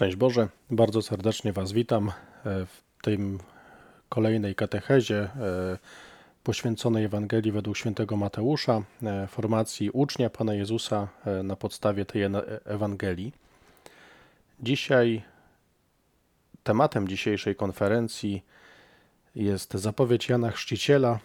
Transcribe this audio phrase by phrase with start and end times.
[0.00, 2.12] Szczęść Boże, bardzo serdecznie Was witam e,
[2.66, 3.38] w tym
[4.08, 5.30] kolejnej katechezie e,
[6.44, 11.08] poświęconej Ewangelii według świętego Mateusza, e, formacji ucznia Pana Jezusa
[11.44, 12.22] na podstawie tej
[12.64, 13.32] Ewangelii.
[14.60, 15.22] Dzisiaj
[16.62, 18.42] tematem dzisiejszej konferencji
[19.34, 21.18] jest zapowiedź Jana Chrzciciela.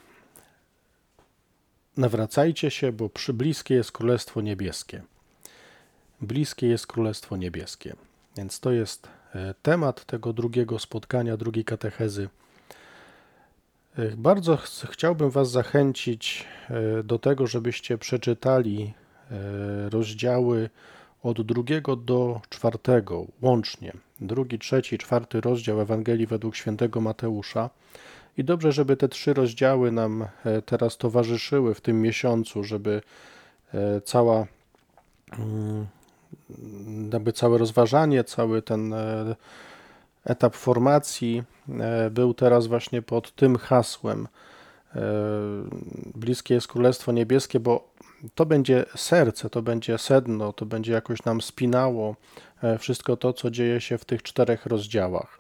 [1.97, 5.01] Nawracajcie się, bo przybliskie jest Królestwo Niebieskie.
[6.21, 7.95] Bliskie jest Królestwo Niebieskie.
[8.37, 12.29] Więc to jest e, temat tego drugiego spotkania, drugiej katechezy.
[13.97, 18.93] E, bardzo ch chciałbym Was zachęcić e, do tego, żebyście przeczytali
[19.89, 20.69] rozdziały
[21.23, 23.93] od drugiego do czwartego łącznie.
[24.21, 27.69] Drugi, trzeci, czwarty rozdział Ewangelii według świętego Mateusza.
[28.37, 30.25] I dobrze, żeby te trzy rozdziały nam
[30.65, 33.01] teraz towarzyszyły w tym miesiącu, żeby
[34.03, 34.47] cała
[35.39, 35.87] mm,
[37.13, 39.35] jakby całe rozważanie, cały ten e,
[40.25, 41.43] etap formacji
[41.79, 44.27] e, był teraz właśnie pod tym hasłem.
[44.95, 45.01] E,
[46.15, 47.89] bliskie jest Królestwo Niebieskie, bo
[48.35, 52.15] to będzie serce, to będzie sedno, to będzie jakoś nam spinało
[52.79, 55.39] wszystko to, co dzieje się w tych czterech rozdziałach.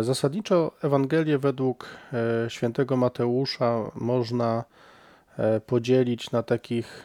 [0.00, 1.88] Zasadniczo Ewangelię według
[2.48, 4.64] świętego Mateusza można
[5.66, 7.04] podzielić na takich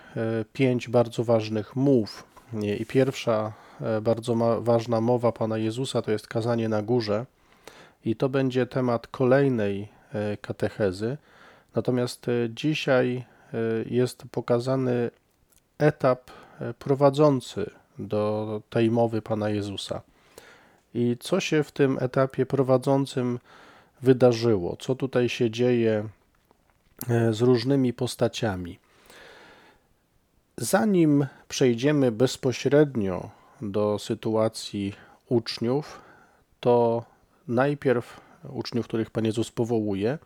[0.54, 2.31] pięć bardzo ważnych mów.
[2.80, 7.26] I pierwsza e, bardzo ważna mowa Pana Jezusa to jest kazanie na górze,
[8.06, 11.18] i to będzie temat kolejnej e, katechezy.
[11.76, 13.26] Natomiast e, dzisiaj
[13.86, 15.12] jest pokazany
[15.78, 16.32] etap
[16.80, 20.02] prowadzący do tej mowy Pana Jezusa.
[20.94, 23.40] I co się w tym etapie prowadzącym
[24.02, 24.78] wydarzyło?
[24.80, 26.08] Co tutaj się dzieje
[27.32, 28.80] z różnymi postaciami?
[30.58, 33.30] Zanim przejdziemy bezpośrednio
[33.62, 34.94] do sytuacji
[35.30, 36.02] uczniów,
[36.60, 37.06] to
[37.48, 40.18] najpierw uczniów, których Pan Jezus powołuje,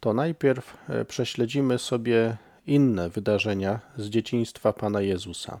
[0.00, 5.60] to najpierw e, prześledzimy sobie inne wydarzenia z dzieciństwa Pana Jezusa.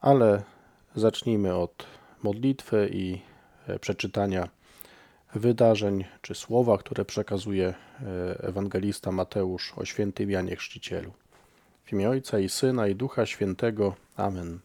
[0.00, 0.42] Ale
[0.94, 1.86] zacznijmy od
[2.22, 3.20] modlitwy i
[3.66, 4.48] e, przeczytania
[5.34, 7.74] wydarzeń czy słowa, które przekazuje e,
[8.42, 11.12] ewangelista Mateusz o świętym Janie Chrzcicielu.
[11.84, 13.94] W imię Ojca i Syna i Ducha Świętego.
[14.16, 14.58] Amen.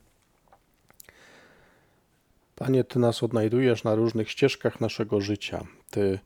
[2.56, 5.64] Panie, Ty nas odnajdujesz na różnych ścieżkach naszego życia.
[5.90, 6.20] Ty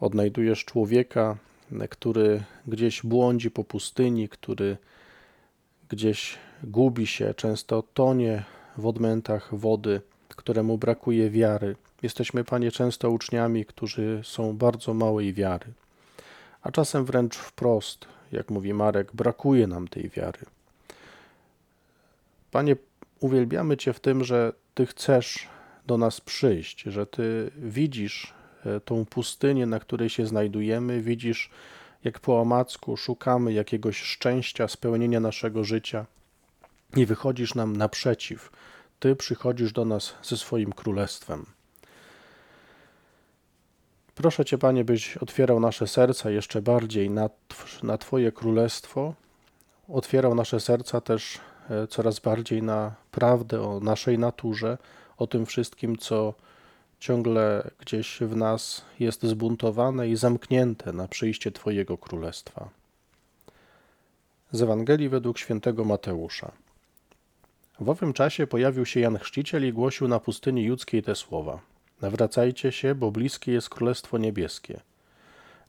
[0.00, 1.36] odnajdujesz człowieka,
[1.90, 4.76] który gdzieś błądzi po pustyni, który
[5.88, 8.44] gdzieś gubi się, często tonie
[8.76, 11.76] w odmętach wody, któremu brakuje wiary.
[12.02, 15.66] Jesteśmy, Panie, często uczniami, którzy są bardzo małej wiary,
[16.62, 20.38] a czasem wręcz wprost jak mówi Marek, brakuje nam tej wiary.
[22.50, 22.76] Panie,
[23.20, 25.48] uwielbiamy Cię w tym, że Ty chcesz
[25.86, 28.34] do nas przyjść, że Ty widzisz
[28.66, 31.50] e, tą pustynię, na której się znajdujemy, widzisz,
[32.04, 36.06] jak po omacku szukamy jakiegoś szczęścia, spełnienia naszego życia
[36.96, 38.50] i wychodzisz nam naprzeciw.
[38.98, 41.55] Ty przychodzisz do nas ze swoim królestwem.
[44.16, 47.30] Proszę Cię, Panie, byś otwierał nasze serca jeszcze bardziej na,
[47.82, 49.14] na Twoje królestwo,
[49.88, 51.40] otwierał nasze serca też
[51.70, 54.78] e, coraz bardziej na prawdę o naszej naturze,
[55.18, 56.34] o tym wszystkim, co
[56.98, 62.68] ciągle gdzieś w nas jest zbuntowane i zamknięte na przyjście Twojego królestwa.
[64.52, 66.52] Z Ewangelii według świętego Mateusza.
[67.80, 71.58] W owym czasie pojawił się Jan Chrzciciel i głosił na pustyni judzkiej te słowa–
[72.00, 74.80] Nawracajcie się, bo bliskie jest Królestwo Niebieskie.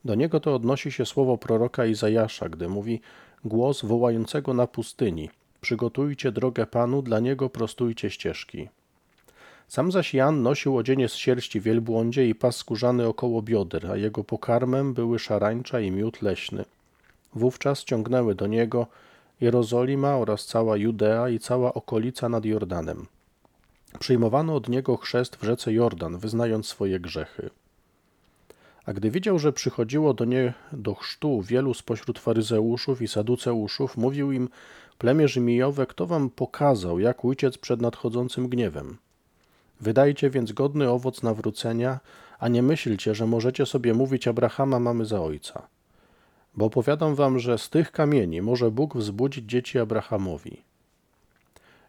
[0.05, 3.01] Do niego to odnosi się słowo proroka Izajasza, gdy mówi
[3.45, 5.29] głos wołającego na pustyni:
[5.61, 8.69] Przygotujcie drogę Panu, dla niego prostujcie ścieżki.
[9.67, 14.23] Sam zaś Jan nosił odzienie z sierści wielbłądzie i pas skórzany około bioder, a jego
[14.23, 16.65] pokarmem były szarańcza i miód leśny.
[17.35, 18.87] Wówczas ciągnęły do niego
[19.41, 23.05] Jerozolima oraz cała Judea i cała okolica nad Jordanem.
[23.99, 27.49] Przyjmowano od niego chrzest w rzece Jordan, wyznając swoje grzechy.
[28.85, 34.31] A gdy widział, że przychodziło do nie do chrztu wielu spośród faryzeuszów i saduceuszów, mówił
[34.31, 34.49] im,
[34.97, 38.97] plemię Rzymijowe, kto wam pokazał, jak uciec przed nadchodzącym gniewem?
[39.81, 41.99] Wydajcie więc godny owoc nawrócenia,
[42.39, 45.67] a nie myślcie, że możecie sobie mówić Abrahama mamy za ojca.
[46.55, 50.61] Bo powiadam wam, że z tych kamieni może Bóg wzbudzić dzieci Abrahamowi.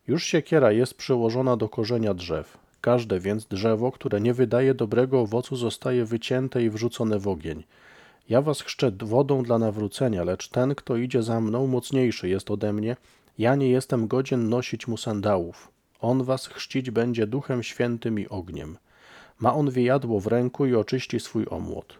[0.08, 2.58] Już siekiera jest przyłożona do korzenia drzew.
[2.80, 7.64] Każde więc drzewo, które nie wydaje dobrego owocu, zostaje wycięte i wrzucone w ogień.
[8.28, 12.72] Ja was chrzczę wodą dla nawrócenia, lecz ten, kto idzie za mną, mocniejszy jest ode
[12.72, 12.96] mnie.
[13.38, 15.68] Ja nie jestem godzien nosić mu sandałów.
[16.00, 18.78] On was chrzcić będzie duchem świętym i ogniem.
[19.38, 21.98] Ma on wiejadło w ręku i oczyści swój omłot.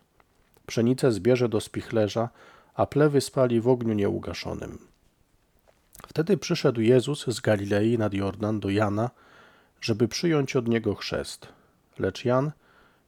[0.67, 2.29] Pszenicę zbierze do spichlerza,
[2.75, 4.79] a plewy spali w ogniu nieugaszonym.
[6.09, 9.11] Wtedy przyszedł Jezus z Galilei nad Jordan do Jana,
[9.81, 11.49] żeby przyjąć od niego chrzest.
[11.99, 12.53] Lecz Jan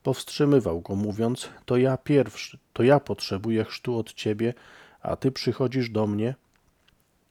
[0.02, 4.54] powstrzymywał go, mówiąc: To ja pierwszy, to ja potrzebuję chrztu od ciebie,
[5.02, 6.34] a ty przychodzisz do mnie.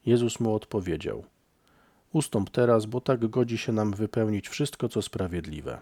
[0.06, 1.24] Jezus mu odpowiedział:
[2.12, 5.80] Ustąp teraz, bo tak godzi się nam wypełnić wszystko, co sprawiedliwe.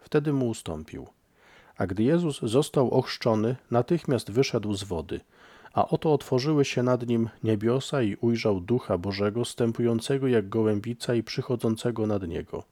[0.00, 1.06] Wtedy mu ustąpił.
[1.76, 5.20] A gdy Jezus został ochrzczony, natychmiast wyszedł z wody,
[5.74, 11.22] a oto otworzyły się nad nim niebiosa i ujrzał Ducha Bożego, stępującego jak gołębica i
[11.22, 12.64] przychodzącego nad niego.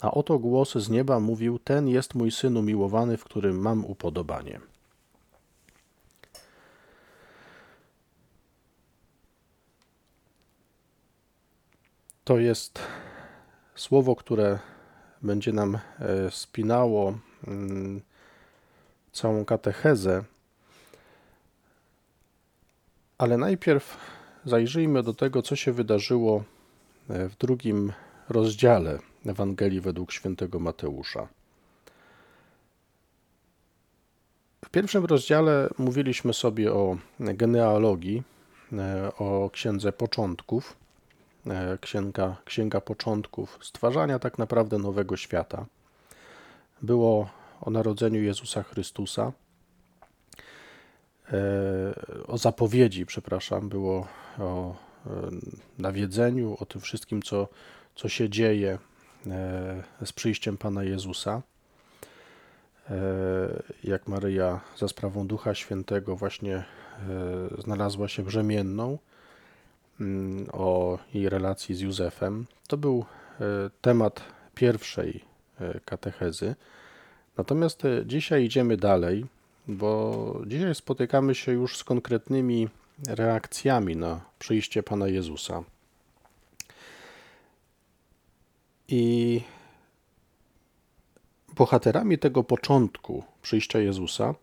[0.00, 4.60] A oto głos z nieba mówił: Ten jest mój syn umiłowany, w którym mam upodobanie.
[12.24, 12.78] To jest
[13.74, 14.58] słowo, które
[15.22, 18.00] będzie nam e, spinało mm,
[19.12, 20.24] całą katechezę.
[23.18, 23.96] Ale najpierw
[24.44, 26.44] zajrzyjmy do tego, co się wydarzyło
[27.10, 27.92] e, w drugim
[28.28, 31.28] rozdziale Ewangelii według świętego Mateusza.
[34.64, 38.22] W pierwszym rozdziale mówiliśmy sobie o genealogii,
[38.72, 40.76] e, o księdze początków,
[41.46, 45.66] e, księga, księga początków, stwarzania tak naprawdę nowego świata.
[46.82, 47.30] Było
[47.60, 49.32] o narodzeniu Jezusa Chrystusa,
[52.26, 54.06] o zapowiedzi, przepraszam, było
[54.38, 54.76] o
[55.78, 57.48] nawiedzeniu, o tym wszystkim, co,
[57.94, 58.78] co się dzieje
[60.04, 61.42] z przyjściem Pana Jezusa.
[63.84, 66.64] Jak Maryja za sprawą Ducha Świętego właśnie
[67.58, 68.98] znalazła się brzemienną,
[70.00, 72.46] mm, o jej relacji z Józefem.
[72.68, 73.04] To był
[73.80, 75.24] temat pierwszej
[75.84, 76.54] katechezy.
[77.36, 79.26] Natomiast dzisiaj idziemy dalej,
[79.68, 82.68] bo dzisiaj spotykamy się już z konkretnymi
[83.06, 85.62] reakcjami na przyjście Pana Jezusa.
[88.88, 89.40] I
[91.54, 94.34] bohaterami tego początku przyjścia Jezusa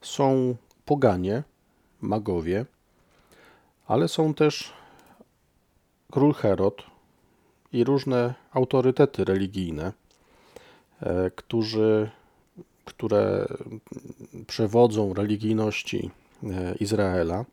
[0.00, 1.42] są poganie,
[2.00, 2.66] magowie,
[3.86, 4.72] ale są też
[6.10, 6.82] król Herod
[7.72, 9.92] i różne autorytety religijne,
[11.00, 12.10] e, którzy,
[12.88, 13.46] które
[14.46, 16.10] przewodzą religijności
[16.42, 17.44] e, Izraela.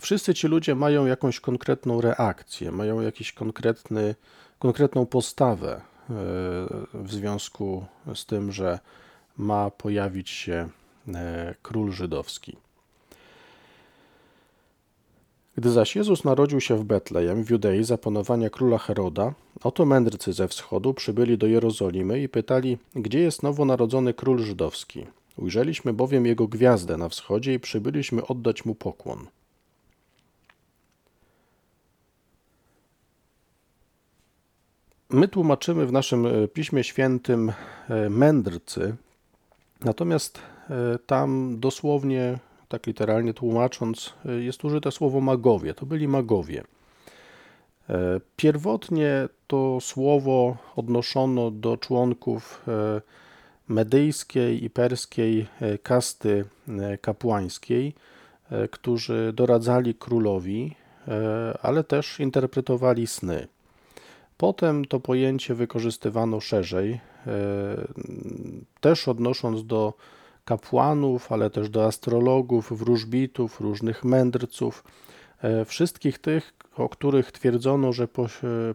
[0.00, 4.14] Wszyscy ci ludzie mają jakąś konkretną reakcję, mają jakiś konkretny,
[4.58, 5.80] konkretną postawę e,
[6.94, 7.84] w związku
[8.14, 8.78] z tym, że
[9.36, 10.68] ma pojawić się
[11.14, 12.56] e, król żydowski.
[15.58, 20.32] Gdy zaś Jezus narodził się w Betlejem, w Judei, za panowania króla Heroda, oto mędrcy
[20.32, 25.06] ze wschodu przybyli do Jerozolimy i pytali, gdzie jest nowonarodzony król żydowski.
[25.36, 29.26] Ujrzeliśmy bowiem jego gwiazdę na wschodzie i przybyliśmy oddać mu pokłon.
[35.10, 37.52] My tłumaczymy w naszym e, Piśmie Świętym
[37.88, 38.96] e, mędrcy,
[39.80, 40.38] natomiast
[40.70, 42.38] e, tam dosłownie,
[42.68, 45.74] tak literalnie tłumacząc, jest użyte słowo magowie.
[45.74, 46.64] To byli magowie.
[48.36, 52.64] Pierwotnie to słowo odnoszono do członków
[53.68, 55.46] medyjskiej i perskiej
[55.82, 56.44] kasty
[57.00, 57.94] kapłańskiej,
[58.70, 60.74] którzy doradzali królowi,
[61.62, 63.48] ale też interpretowali sny.
[64.38, 67.00] Potem to pojęcie wykorzystywano szerzej, e,
[68.80, 69.94] też odnosząc do
[70.48, 74.84] kapłanów, ale też do astrologów, wróżbitów, różnych mędrców,
[75.42, 78.08] e, wszystkich tych, o których twierdzono, że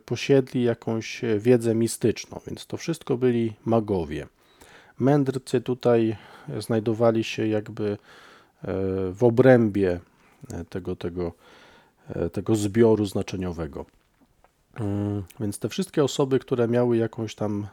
[0.05, 4.27] posiedli jakąś wiedzę mistyczną, więc to wszystko byli magowie.
[4.99, 6.15] Mędrcy tutaj
[6.59, 7.97] znajdowali się jakby e,
[9.11, 9.99] w obrębie
[10.69, 11.31] tego, tego,
[12.33, 13.85] tego zbioru znaczeniowego.
[15.39, 17.67] Więc te wszystkie osoby, które miały jakąś tam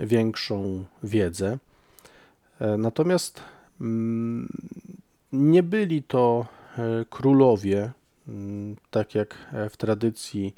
[0.00, 1.77] e, większą wiedzę, e,
[2.78, 3.40] natomiast
[3.80, 4.48] mm,
[5.32, 6.46] nie byli to
[6.78, 7.90] e, królowie,
[8.28, 9.36] mm, tak jak
[9.70, 10.54] w tradycji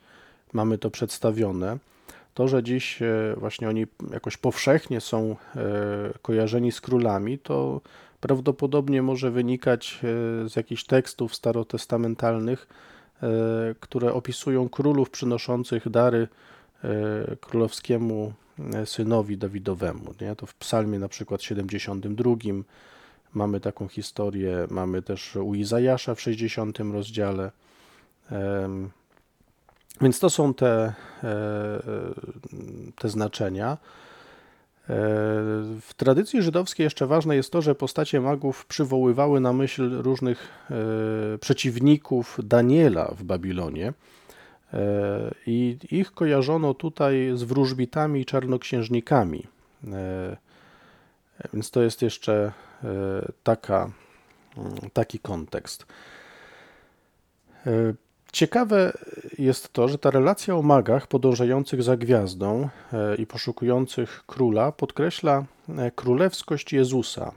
[0.52, 1.78] mamy to przedstawione.
[2.34, 3.00] To, że dziś
[3.36, 5.36] właśnie oni jakoś powszechnie są
[6.22, 7.80] kojarzeni z królami, to
[8.20, 10.00] prawdopodobnie może wynikać
[10.46, 12.66] z jakichś tekstów starotestamentalnych,
[13.22, 16.28] E, które opisują królów przynoszących dary
[16.84, 18.49] e, królowskiemu e,
[18.84, 20.14] synowi Dawidowemu.
[20.20, 20.36] Nie?
[20.36, 22.34] To w psalmie na przykład 72
[23.34, 27.50] mamy taką historię, mamy też u Izajasza w 60 rozdziale.
[30.00, 30.94] Więc to są te,
[32.98, 33.78] te znaczenia.
[35.80, 40.48] W tradycji żydowskiej jeszcze ważne jest to, że postacie magów przywoływały na myśl różnych
[41.40, 43.92] przeciwników Daniela w Babilonie.
[45.46, 49.46] I ich kojarzono tutaj z wróżbitami i czarnoksiężnikami.
[51.52, 52.52] Więc to jest jeszcze
[53.42, 53.90] taka,
[54.92, 55.86] taki kontekst.
[58.32, 58.92] Ciekawe
[59.38, 65.44] jest to, że ta relacja o magach podążających za gwiazdą e, i poszukujących króla podkreśla
[65.68, 67.32] e, królewskość Jezusa.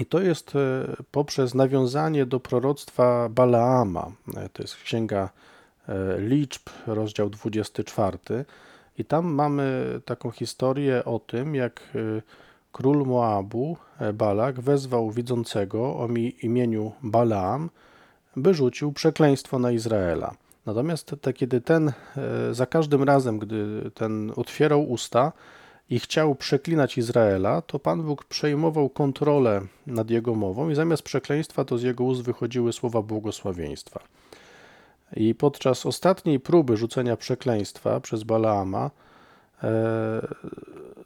[0.00, 4.12] I to jest e, poprzez nawiązanie do proroctwa Balaama.
[4.52, 5.30] To jest księga
[6.18, 8.18] liczb, rozdział 24.
[8.98, 11.80] I tam mamy taką historię o tym, jak
[12.72, 13.76] król Moabu,
[14.14, 16.08] Balak, wezwał widzącego o
[16.42, 17.70] imieniu Balaam,
[18.36, 20.34] by rzucił przekleństwo na Izraela.
[20.66, 21.92] Natomiast te, kiedy ten, e,
[22.54, 25.32] za każdym razem, gdy ten otwierał usta
[25.90, 31.64] i chciał przeklinać Izraela, to Pan Bóg przejmował kontrolę nad jego mową i zamiast przekleństwa
[31.64, 34.00] to z jego ust wychodziły słowa błogosławieństwa.
[35.16, 38.90] I podczas ostatniej próby rzucenia przekleństwa przez Balaama,
[39.62, 40.26] e,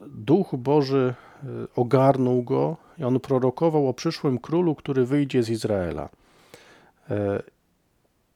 [0.07, 6.09] Duch Boży e, ogarnął go i on prorokował o przyszłym królu, który wyjdzie z Izraela.
[7.11, 7.43] E,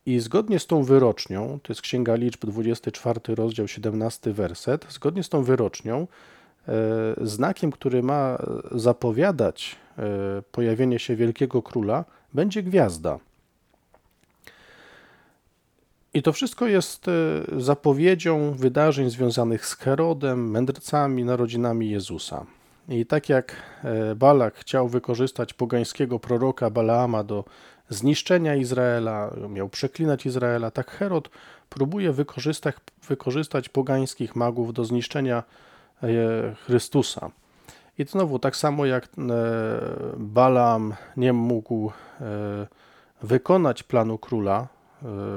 [0.07, 5.28] I zgodnie z tą wyrocznią, to jest Księga Liczb, 24 rozdział, 17 werset, zgodnie z
[5.28, 6.07] tą wyrocznią,
[7.21, 8.38] znakiem, który ma
[8.71, 9.76] zapowiadać
[10.52, 12.04] pojawienie się wielkiego króla,
[12.35, 13.19] będzie gwiazda.
[16.14, 17.07] I to wszystko jest
[17.57, 22.47] zapowiedzią wydarzeń związanych z Herodem, mędrcami, narodzinami Jezusa.
[22.88, 23.57] I tak jak
[24.16, 27.45] Balak chciał wykorzystać pogańskiego proroka Balaama do
[27.88, 31.31] zniszczenia Izraela, miał przeklinać Izraela, tak Herod
[31.69, 32.76] próbuje wykorzystać,
[33.09, 35.42] wykorzystać pogańskich magów do zniszczenia
[36.02, 36.09] e,
[36.54, 37.31] Chrystusa.
[37.99, 39.09] I znowu, tak samo jak e,
[40.16, 41.90] Balaam nie mógł
[42.21, 42.66] e,
[43.23, 44.69] wykonać planu króla,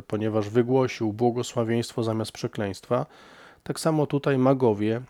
[0.08, 3.06] ponieważ wygłosił błogosławieństwo zamiast przekleństwa,
[3.64, 5.02] tak samo tutaj magowie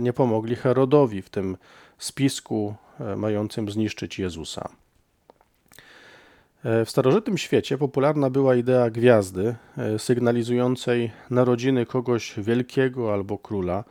[0.00, 1.56] nie pomogli Herodowi w tym
[1.98, 2.74] spisku
[3.16, 4.68] mającym zniszczyć Jezusa.
[6.64, 13.84] E, w starożytnym świecie popularna była idea gwiazdy, e, sygnalizującej narodziny kogoś wielkiego albo króla.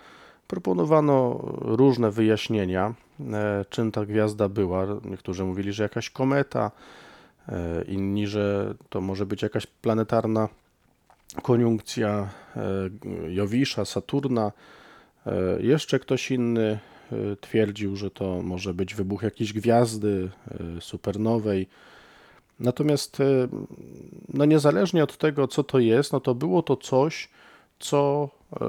[0.47, 2.93] Proponowano różne wyjaśnienia,
[3.33, 4.85] e, czym ta gwiazda była.
[5.05, 6.71] Niektórzy mówili, że jakaś kometa,
[7.87, 10.49] inni, że to może być jakaś planetarna
[11.41, 12.29] koniunkcja
[13.27, 14.51] Jowisza, Saturna.
[15.59, 16.79] Jeszcze ktoś inny
[17.41, 20.29] twierdził, że to może być wybuch jakiejś gwiazdy
[20.79, 21.67] supernowej
[22.59, 23.47] Natomiast e,
[24.33, 27.29] no niezależnie od tego, co to jest, no to było to coś,
[27.79, 28.29] co
[28.61, 28.65] e,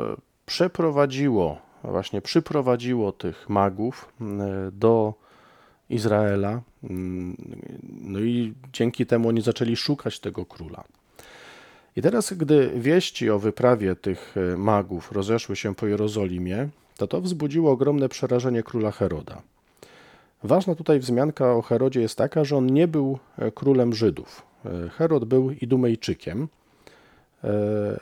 [0.47, 4.25] przeprowadziło, właśnie przyprowadziło tych magów e,
[4.73, 5.15] do
[5.91, 6.61] Izraela.
[6.85, 7.37] Mm,
[8.03, 10.85] no i dzięki temu oni zaczęli szukać tego króla.
[11.97, 17.73] I teraz, gdy wieści o wyprawie tych magów rozeszły się po Jerozolimie, to to wzbudziło
[17.73, 19.43] ogromne przerażenie króla Heroda.
[20.43, 24.43] Ważna tutaj wzmianka o Herodzie jest taka, że on nie był e, królem Żydów.
[24.65, 26.49] E, Herod był Idumejczykiem.
[27.45, 28.01] E,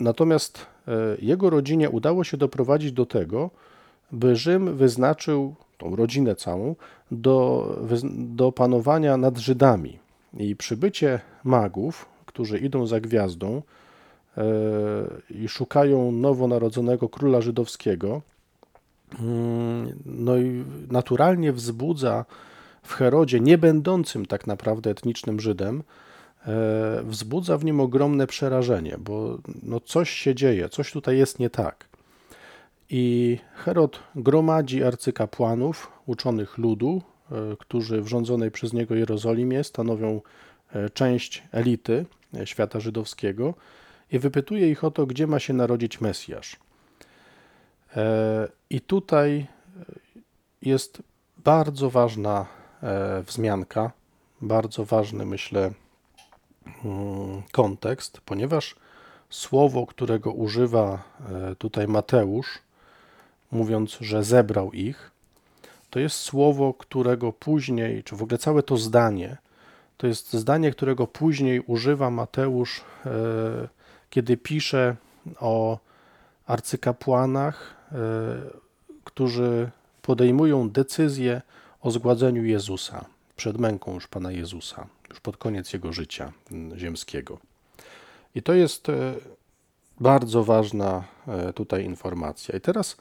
[0.00, 0.66] natomiast
[1.18, 3.50] jego rodzinie udało się doprowadzić do tego,
[4.12, 6.76] by Rzym wyznaczył tą rodzinę całą
[7.10, 7.68] do,
[8.14, 9.98] do panowania nad Żydami.
[10.38, 13.62] I przybycie magów, którzy idą za gwiazdą
[15.30, 18.22] i szukają nowonarodzonego króla żydowskiego,
[19.20, 22.24] Mm, no i naturalnie wzbudza
[22.82, 25.82] w Herodzie, nie będącym tak naprawdę etnicznym Żydem,
[26.46, 31.50] e, wzbudza w nim ogromne przerażenie, bo no coś się dzieje, coś tutaj jest nie
[31.50, 31.88] tak.
[32.90, 40.20] I Herod gromadzi arcykapłanów, uczonych ludu, e, którzy w rządzonej przez niego Jerozolimie stanowią
[40.72, 42.06] e, część elity
[42.44, 43.54] świata żydowskiego
[44.12, 46.56] i wypytuje ich o to, gdzie ma się narodzić Mesjasz.
[47.96, 49.46] E, I tutaj
[50.62, 51.02] jest
[51.44, 52.46] bardzo ważna
[52.82, 53.92] e, wzmianka,
[54.40, 55.70] bardzo ważny, myślę,
[56.84, 58.74] mm, kontekst, ponieważ
[59.30, 61.02] słowo, którego używa
[61.50, 62.58] e, tutaj Mateusz,
[63.54, 65.10] mówiąc, że zebrał ich,
[65.90, 69.36] to jest słowo, którego później, czy w ogóle całe to zdanie,
[69.96, 72.84] to jest zdanie, którego później używa Mateusz,
[74.10, 74.96] kiedy pisze
[75.40, 75.78] o
[76.46, 77.96] arcykapłanach, e,
[79.04, 79.70] którzy
[80.02, 81.42] podejmują decyzję
[81.80, 83.04] o zgładzeniu Jezusa
[83.36, 86.32] przed męką już Pana Jezusa, już pod koniec Jego życia
[86.76, 87.38] ziemskiego.
[88.34, 89.14] I to jest e,
[90.00, 92.56] bardzo ważna e, tutaj informacja.
[92.56, 92.96] I teraz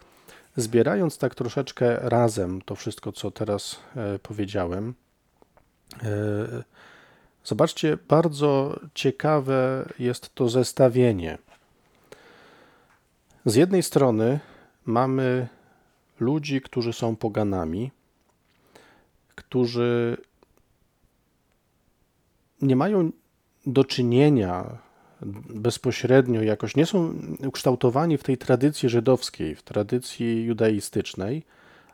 [0.55, 4.93] zbierając tak troszeczkę razem to wszystko, co teraz e, powiedziałem,
[7.43, 11.37] zobaczcie, bardzo ciekawe jest to zestawienie.
[13.45, 14.39] Z jednej strony
[14.85, 15.47] mamy
[16.19, 17.91] ludzi, którzy są poganami,
[19.35, 20.17] którzy
[22.61, 23.11] nie mają
[23.65, 24.77] do czynienia
[25.49, 27.13] bezpośrednio jakoś, nie są
[27.47, 31.43] ukształtowani w tej tradycji żydowskiej, w tradycji judaistycznej,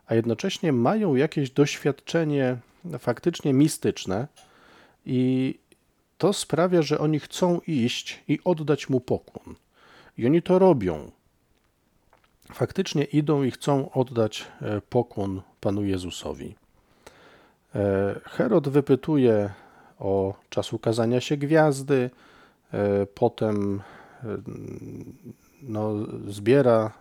[0.06, 2.56] a jednocześnie mają jakieś doświadczenie
[2.98, 4.28] faktycznie mistyczne
[5.06, 5.54] i
[6.18, 9.54] to sprawia, że oni chcą iść i oddać mu pokłon.
[10.18, 11.10] I oni to robią.
[12.52, 16.54] Faktycznie idą i chcą oddać e, pokłon Panu Jezusowi.
[17.74, 19.50] E, Herod wypytuje
[19.98, 22.10] o czas ukazania się gwiazdy,
[23.14, 23.80] potem
[24.24, 24.26] e,
[25.62, 25.94] no,
[26.28, 26.92] zbiera,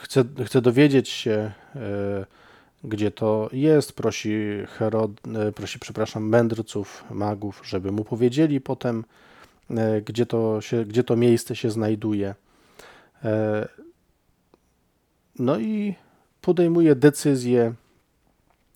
[0.00, 1.52] chce, chce dowiedzieć się,
[2.84, 4.32] gdzie to jest, prosi,
[4.66, 5.10] Herod,
[5.54, 9.04] prosi przepraszam, mędrców, magów, żeby mu powiedzieli potem,
[10.04, 12.34] gdzie to, się, gdzie to miejsce się znajduje.
[15.38, 15.94] No i
[16.40, 17.74] podejmuje decyzję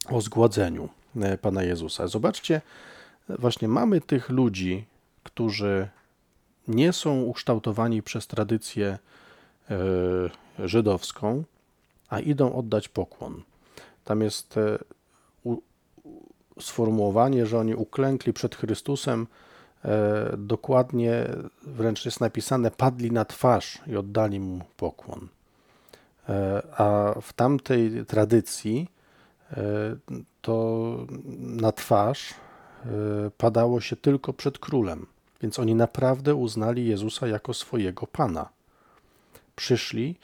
[0.09, 2.07] o zgładzeniu e, Pana Jezusa.
[2.07, 2.61] Zobaczcie,
[3.29, 4.85] właśnie mamy tych ludzi,
[5.23, 5.89] którzy
[6.69, 8.99] nie są ukształtowani przez tradycję
[9.71, 9.77] e,
[10.69, 11.45] żydowską,
[12.09, 13.43] a idą oddać pokłon.
[14.05, 14.79] Tam jest e,
[16.61, 19.27] sformułowanie, że oni uklękli przed Chrystusem,
[20.39, 21.27] dokładnie
[21.63, 25.29] wręcz jest napisane, padli na twarz i oddali mu pokłon.
[26.77, 28.89] A w tamtej tradycji
[29.57, 29.97] E,
[30.41, 30.97] to
[31.39, 32.35] na twarz e,
[33.39, 35.07] padało się tylko przed królem.
[35.43, 38.49] Więc oni naprawdę uznali Jezusa jako swojego Pana.
[39.57, 40.17] Przyszli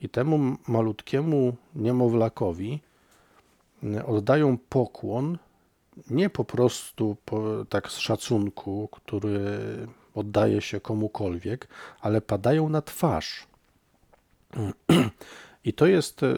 [0.00, 2.80] i temu malutkiemu niemowlakowi
[3.82, 5.38] e, oddają pokłon,
[6.10, 9.48] nie po prostu po, tak z szacunku, który
[10.14, 11.68] oddaje się komukolwiek,
[12.00, 13.46] ale padają na twarz.
[15.64, 16.36] I to jest e,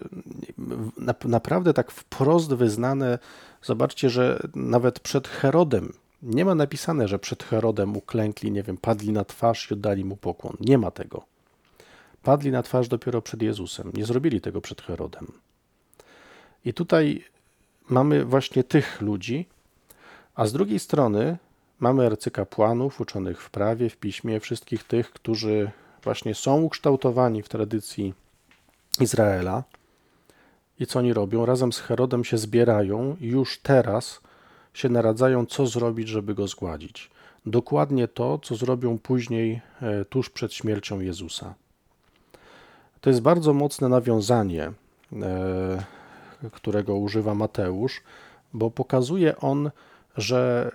[1.24, 3.18] naprawdę tak wprost wyznane.
[3.62, 9.12] Zobaczcie, że nawet przed Herodem nie ma napisane, że przed Herodem uklękli, nie wiem, padli
[9.12, 10.56] na twarz i oddali mu pokłon.
[10.60, 11.24] Nie ma tego.
[12.22, 13.92] Padli na twarz dopiero przed Jezusem.
[13.94, 15.32] Nie zrobili tego przed Herodem.
[16.64, 17.24] I tutaj
[17.88, 19.46] mamy właśnie tych ludzi,
[20.34, 21.36] a z drugiej strony
[21.80, 25.70] mamy arcykapłanów uczonych w prawie, w piśmie, wszystkich tych, którzy
[26.02, 28.14] właśnie są ukształtowani w tradycji
[29.00, 29.64] Izraela.
[30.80, 31.46] I co oni robią?
[31.46, 34.20] Razem z Herodem się zbierają i już teraz
[34.74, 37.10] się naradzają, co zrobić, żeby go zgładzić.
[37.46, 41.54] Dokładnie to, co zrobią później, e, tuż przed śmiercią Jezusa.
[43.00, 44.72] To jest bardzo mocne nawiązanie,
[45.12, 45.84] e,
[46.52, 48.02] którego używa Mateusz,
[48.52, 49.70] bo pokazuje on,
[50.16, 50.70] że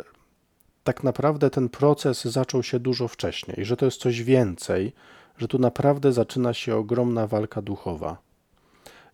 [0.84, 4.94] tak naprawdę ten proces zaczął się dużo wcześniej, że to jest coś więcej
[5.41, 8.17] że tu naprawdę zaczyna się ogromna walka duchowa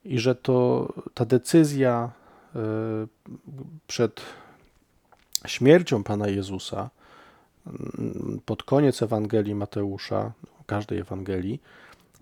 [0.05, 2.11] i że to ta decyzja
[2.55, 2.59] e,
[3.87, 4.21] przed
[5.45, 6.89] śmiercią Pana Jezusa
[7.67, 10.31] mm, pod koniec Ewangelii Mateusza,
[10.65, 11.61] każdej Ewangelii,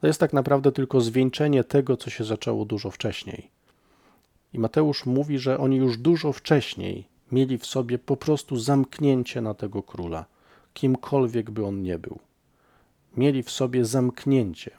[0.01, 3.49] to jest tak naprawdę tylko zwieńczenie tego, co się zaczęło dużo wcześniej.
[4.53, 9.53] I Mateusz mówi, że oni już dużo wcześniej mieli w sobie po prostu zamknięcie na
[9.53, 10.25] tego króla,
[10.73, 12.19] kimkolwiek by on nie był
[13.17, 14.71] mieli w sobie zamknięcie.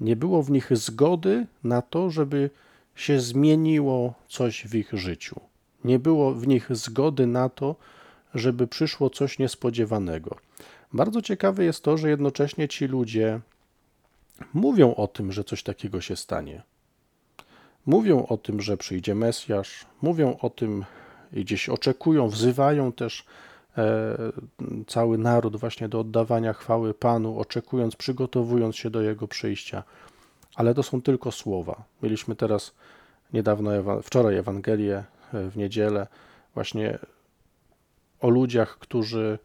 [0.00, 2.50] Nie było w nich zgody na to, żeby
[2.94, 5.40] się zmieniło coś w ich życiu.
[5.84, 7.76] Nie było w nich zgody na to,
[8.34, 10.36] żeby przyszło coś niespodziewanego.
[10.92, 13.40] Bardzo ciekawe jest to, że jednocześnie ci ludzie
[14.54, 16.62] mówią o tym, że coś takiego się stanie.
[17.86, 20.84] Mówią o tym, że przyjdzie Mesjasz, mówią o tym
[21.32, 23.24] gdzieś oczekują, wzywają też
[24.86, 29.82] cały naród właśnie do oddawania chwały Panu, oczekując, przygotowując się do Jego przyjścia.
[30.54, 31.84] Ale to są tylko słowa.
[32.02, 32.74] Mieliśmy teraz
[33.32, 33.70] niedawno,
[34.02, 35.04] wczoraj Ewangelię
[35.34, 36.06] e, w niedzielę,
[36.54, 36.98] właśnie
[38.20, 39.38] o ludziach, którzy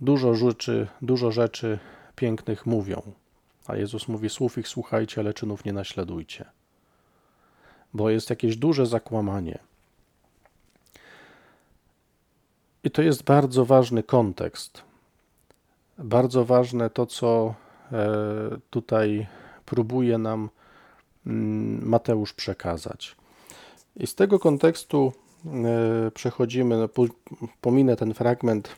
[0.00, 1.78] dużo rzeczy, dużo rzeczy
[2.16, 3.02] pięknych mówią.
[3.66, 6.44] A Jezus mówi: Słów ich słuchajcie, ale czynów nie naśladujcie.
[7.94, 9.58] Bo jest jakieś duże zakłamanie.
[12.88, 14.82] I to jest bardzo ważny kontekst.
[15.98, 17.54] Bardzo ważne to, co
[17.92, 18.06] e,
[18.70, 19.26] tutaj
[19.64, 20.48] próbuje nam
[21.26, 23.16] mm, Mateusz przekazać.
[23.96, 25.12] I z tego kontekstu
[25.46, 26.88] e, przechodzimy, no,
[27.60, 28.76] pominę ten fragment,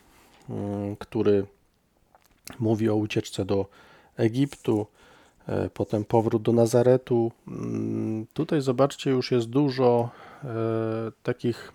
[0.49, 1.45] mm, który
[2.59, 3.65] mówi o ucieczce do
[4.17, 4.87] Egiptu,
[5.47, 7.31] e, potem powrót do Nazaretu.
[7.47, 10.09] Mm, tutaj zobaczcie, już jest dużo
[10.43, 10.47] e,
[11.23, 11.73] takich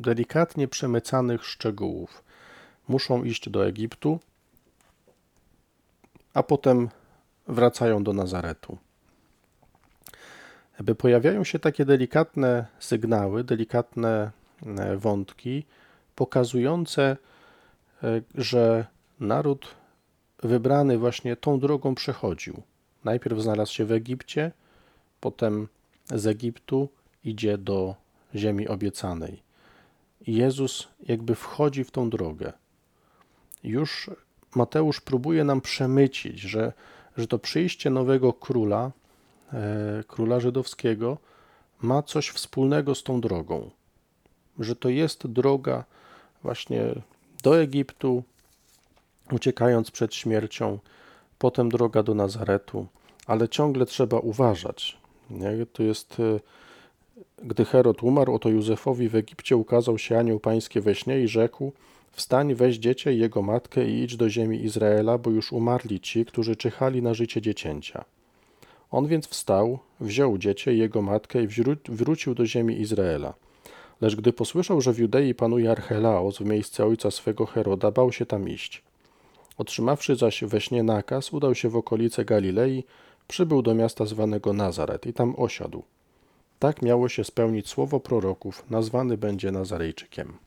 [0.00, 2.24] delikatnie przemycanych szczegółów.
[2.88, 4.20] Muszą iść do Egiptu,
[6.34, 6.88] a potem
[7.48, 8.78] wracają do Nazaretu.
[10.80, 14.30] By pojawiają się takie delikatne sygnały, delikatne
[14.66, 15.64] e, wątki,
[16.14, 17.16] pokazujące,
[18.02, 18.86] e, że
[19.20, 19.74] naród
[20.42, 22.62] wybrany właśnie tą drogą przechodził.
[23.04, 24.52] Najpierw znalazł się w Egipcie,
[25.20, 25.68] potem
[26.14, 26.88] z Egiptu
[27.24, 27.94] idzie do
[28.34, 29.45] ziemi obiecanej.
[30.26, 32.52] Jezus jakby wchodzi w tą drogę.
[33.64, 34.10] Już
[34.54, 36.72] Mateusz próbuje nam przemycić, że,
[37.16, 38.92] że to przyjście nowego króla,
[39.52, 41.18] e, króla żydowskiego,
[41.82, 43.70] ma coś wspólnego z tą drogą.
[44.58, 45.84] Że to jest droga
[46.42, 46.82] właśnie
[47.42, 48.22] do Egiptu,
[49.32, 50.78] uciekając przed śmiercią,
[51.38, 52.86] potem droga do Nazaretu,
[53.26, 54.98] ale ciągle trzeba uważać.
[55.30, 55.66] Nie?
[55.72, 56.40] To jest, e,
[57.42, 61.72] gdy Herod umarł, oto Józefowi w Egipcie ukazał się anioł pański we śnie i rzekł:
[62.12, 66.24] Wstań, weź dziecię i jego matkę i idź do ziemi Izraela, bo już umarli ci,
[66.24, 68.04] którzy czyhali na życie dziecięcia.
[68.90, 71.48] On więc wstał, wziął dziecię i jego matkę i
[71.88, 73.34] wrócił do ziemi Izraela.
[74.00, 78.26] Lecz gdy posłyszał, że w Judei panuje Archelaos w miejsce ojca swego Heroda, bał się
[78.26, 78.82] tam iść.
[79.58, 82.84] Otrzymawszy zaś we śnie nakaz, udał się w okolice Galilei,
[83.28, 85.82] przybył do miasta zwanego Nazaret i tam osiadł.
[86.58, 90.38] Tak miało się spełnić słowo proroków, nazwany będzie Nazarejczykiem.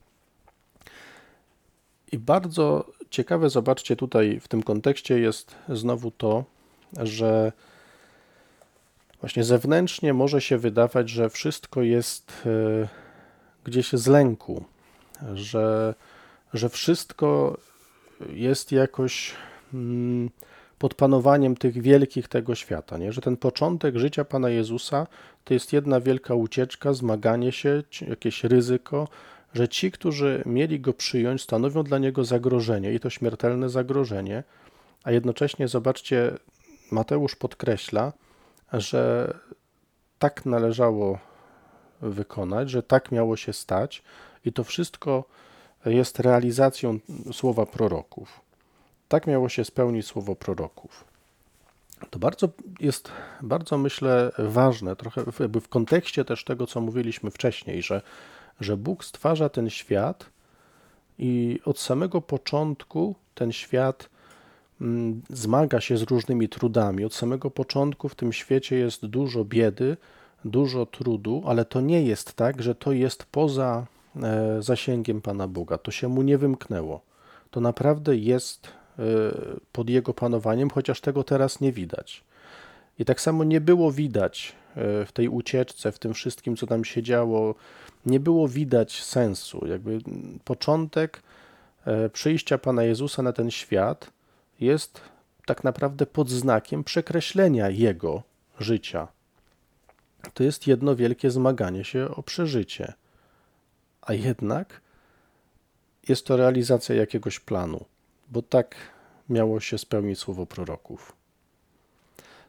[2.12, 6.44] I bardzo ciekawe, zobaczcie tutaj w tym kontekście jest znowu to,
[6.98, 7.52] że
[9.22, 12.88] właśnie zewnętrznie może się wydawać, że wszystko jest e,
[13.64, 14.64] gdzieś z lęku,
[15.34, 15.96] że,
[16.54, 17.58] że wszystko
[18.30, 19.36] jest jakoś
[19.74, 20.30] mm,
[20.80, 23.12] pod panowaniem tych wielkich tego świata, nie?
[23.12, 25.08] że ten początek życia Pana Jezusa
[25.44, 29.08] to jest jedna wielka ucieczka, zmaganie się, jakieś ryzyko,
[29.54, 34.44] że ci, którzy mieli go przyjąć, stanowią dla niego zagrożenie i to śmiertelne zagrożenie,
[35.04, 36.38] a jednocześnie zobaczcie,
[36.92, 38.14] Mateusz podkreśla,
[38.74, 39.34] że
[40.20, 41.20] tak należało
[42.02, 44.04] wykonać, że tak miało się stać
[44.46, 45.24] i to wszystko
[45.86, 47.00] jest realizacją
[47.32, 48.49] słowa proroków.
[49.10, 51.04] Tak miało się spełnić słowo proroków.
[52.10, 57.82] To bardzo jest, bardzo myślę, ważne, trochę jakby w kontekście też tego, co mówiliśmy wcześniej,
[57.82, 58.02] że
[58.60, 60.26] że Bóg stwarza ten świat
[61.20, 64.10] i od samego początku ten świat
[64.82, 67.06] mm, zmaga się z różnymi trudami.
[67.06, 69.98] Od samego początku w tym świecie jest dużo biedy,
[70.46, 73.86] dużo trudu, ale to nie jest tak, że to jest poza
[74.24, 75.78] e, zasięgiem Pana Boga.
[75.78, 77.02] To się mu nie wymknęło.
[77.52, 78.68] To naprawdę jest
[79.72, 82.24] pod jego panowaniem, chociaż tego teraz nie widać.
[83.00, 86.86] I tak samo nie było widać e, w tej ucieczce, w tym wszystkim, co tam
[86.86, 87.56] się działo,
[88.06, 89.68] nie było widać sensu.
[89.68, 90.00] Jakby
[90.44, 91.22] początek
[91.86, 94.12] e, przyjścia Pana Jezusa na ten świat
[94.60, 95.02] jest
[95.46, 98.24] tak naprawdę pod znakiem przekreślenia Jego
[98.60, 99.08] życia.
[100.34, 102.94] To jest jedno wielkie zmaganie się o przeżycie.
[104.02, 104.82] A jednak
[106.10, 107.86] jest to realizacja jakiegoś planu,
[108.30, 108.76] bo tak
[109.30, 111.14] miało się spełnić słowo proroków.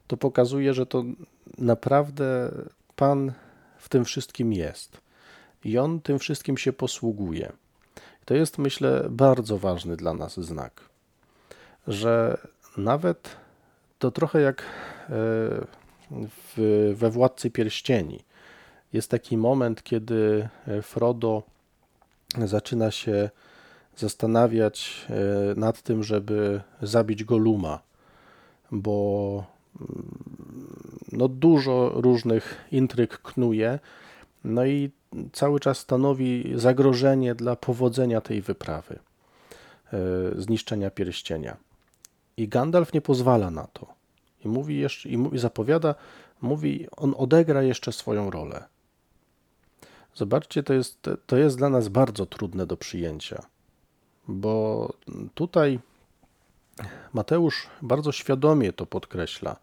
[0.06, 1.04] To pokazuje, że to
[1.58, 2.50] naprawdę
[2.96, 3.32] Pan
[3.78, 5.00] w tym wszystkim jest
[5.64, 7.52] i on tym wszystkim się posługuje.
[8.24, 10.80] To jest, myślę, bardzo ważny dla nas znak,
[11.86, 12.38] że
[12.76, 13.36] nawet
[13.98, 14.64] to trochę jak e,
[16.10, 18.20] w, we Władcy Pierścieni.
[18.92, 20.48] Jest taki moment, kiedy
[20.82, 21.42] Frodo
[22.38, 23.30] zaczyna się
[23.96, 25.14] zastanawiać e,
[25.60, 27.80] nad tym, żeby zabić Goluma,
[28.72, 29.44] bo
[29.80, 33.78] mm, no, dużo różnych intryg knuje,
[34.44, 34.90] no i
[35.32, 38.98] cały czas stanowi zagrożenie dla powodzenia tej wyprawy,
[39.92, 39.98] e,
[40.36, 41.56] zniszczenia pierścienia.
[42.36, 43.86] I Gandalf nie pozwala na to.
[44.44, 45.94] I mówi jeszcze, i mówi, zapowiada,
[46.40, 48.64] mówi, on odegra jeszcze swoją rolę.
[50.14, 53.42] Zobaczcie, to jest, to jest dla nas bardzo trudne do przyjęcia,
[54.28, 54.88] bo
[55.34, 55.78] tutaj
[57.12, 59.56] Mateusz bardzo świadomie to podkreśla,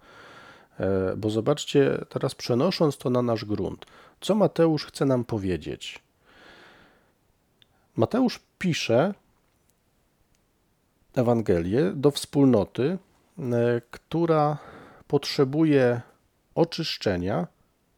[0.80, 3.86] e, bo zobaczcie, teraz przenosząc to na nasz grunt,
[4.22, 6.00] co Mateusz chce nam powiedzieć?
[7.96, 9.14] Mateusz pisze
[11.16, 12.98] Ewangelię do wspólnoty,
[13.40, 14.58] e, która
[15.08, 16.02] potrzebuje
[16.56, 17.48] oczyszczenia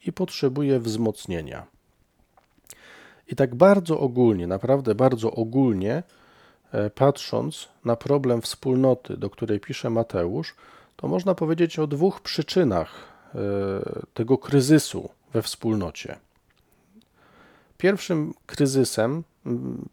[0.06, 1.68] i potrzebuje wzmocnienia.
[3.28, 6.04] I tak bardzo ogólnie, naprawdę bardzo ogólnie,
[6.96, 10.56] patrząc na problem wspólnoty, do której pisze Mateusz,
[10.96, 12.90] to można powiedzieć o dwóch przyczynach
[13.36, 13.40] e,
[14.14, 16.20] tego kryzysu we wspólnocie.
[17.78, 19.24] Pierwszym kryzysem,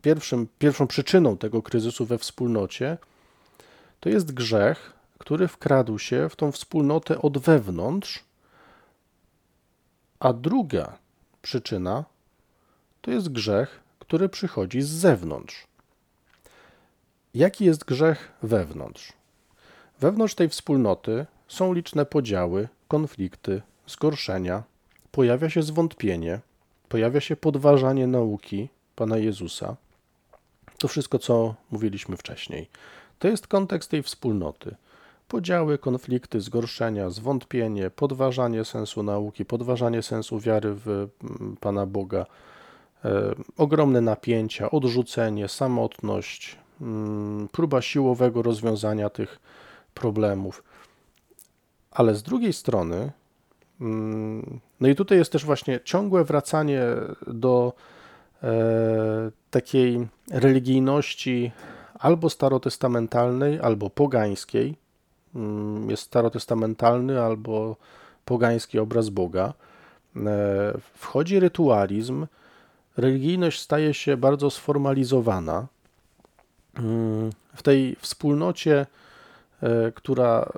[0.02, 2.98] pierwszym, pierwszą przyczyną tego kryzysu we wspólnocie
[4.00, 8.24] to jest grzech, który wkradł się w tą wspólnotę od wewnątrz,
[10.20, 10.98] a druga
[11.42, 12.04] przyczyna
[13.00, 15.66] to jest grzech, który przychodzi z zewnątrz.
[17.36, 19.12] Jaki jest grzech wewnątrz?
[20.00, 24.62] Wewnątrz tej wspólnoty są liczne podziały, konflikty, zgorszenia,
[25.10, 26.40] pojawia się zwątpienie,
[26.88, 29.76] pojawia się podważanie nauki Pana Jezusa.
[30.78, 32.68] To wszystko, co mówiliśmy wcześniej.
[33.18, 34.76] To jest kontekst tej wspólnoty.
[35.28, 42.26] Podziały, konflikty, zgorszenia, zwątpienie, podważanie sensu nauki, podważanie sensu wiary w mm, Pana Boga,
[43.04, 46.58] e, ogromne napięcia, odrzucenie, samotność,
[47.52, 49.38] próba siłowego rozwiązania tych
[49.94, 50.62] problemów.
[51.90, 53.12] Ale z drugiej strony,
[53.80, 56.82] mm, no i tutaj jest też właśnie ciągłe wracanie
[57.26, 57.72] do
[58.42, 58.50] e,
[59.50, 61.52] takiej religijności
[61.98, 64.76] albo starotestamentalnej, albo pogańskiej.
[65.34, 67.76] Mm, jest starotestamentalny albo
[68.24, 69.52] pogański obraz Boga.
[70.16, 72.26] E, wchodzi rytualizm,
[72.96, 75.66] religijność staje się bardzo sformalizowana.
[76.78, 78.86] Mm, w tej wspólnocie,
[79.62, 80.52] e, która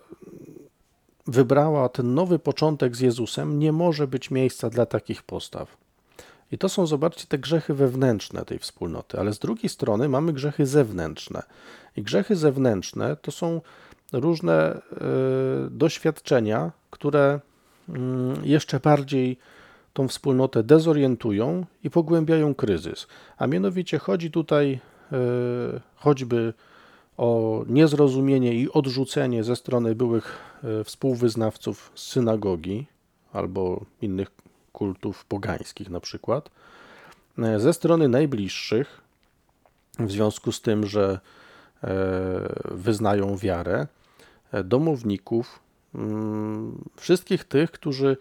[1.27, 5.77] wybrała ten nowy początek z Jezusem, nie może być miejsca dla takich postaw.
[6.53, 10.67] I to są, zobaczcie, te grzechy wewnętrzne tej wspólnoty, ale z drugiej strony mamy grzechy
[10.67, 11.43] zewnętrzne.
[11.97, 13.61] I grzechy zewnętrzne to są
[14.13, 14.81] różne y,
[15.71, 17.41] doświadczenia, które
[17.89, 17.93] y,
[18.43, 19.39] jeszcze bardziej
[19.93, 23.07] tą wspólnotę dezorientują i pogłębiają kryzys.
[23.39, 24.81] A mianowicie chodzi tutaj
[25.97, 26.55] choćby
[27.17, 30.39] o niezrozumienie i odrzucenie ze strony byłych
[30.85, 32.87] współwyznawców z synagogi
[33.33, 34.31] albo innych
[34.79, 36.51] kultów pogańskich na przykład,
[37.39, 39.01] e, ze strony najbliższych,
[39.99, 41.21] w związku z tym, że
[41.85, 41.91] e,
[42.65, 43.87] wyznają wiarę,
[44.53, 45.61] e, domowników,
[45.95, 48.17] mm, wszystkich tych, którzy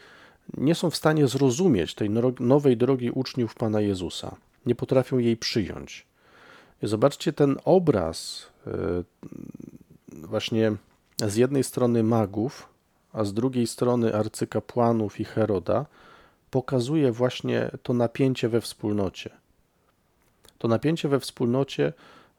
[0.58, 6.07] nie są w stanie zrozumieć tej nowej drogi uczniów Pana Jezusa, nie potrafią jej przyjąć.
[6.84, 8.48] Zobaczcie ten obraz
[10.12, 10.76] właśnie
[11.18, 12.70] z jednej strony magów,
[13.14, 15.86] a z drugiej strony arcykapłanów i Heroda,
[16.52, 19.30] pokazuje właśnie to napięcie we wspólnocie.
[20.58, 21.94] To napięcie we wspólnocie,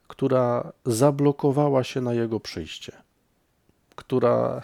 [0.09, 2.92] która zablokowała się na jego przyjście,
[3.96, 4.62] która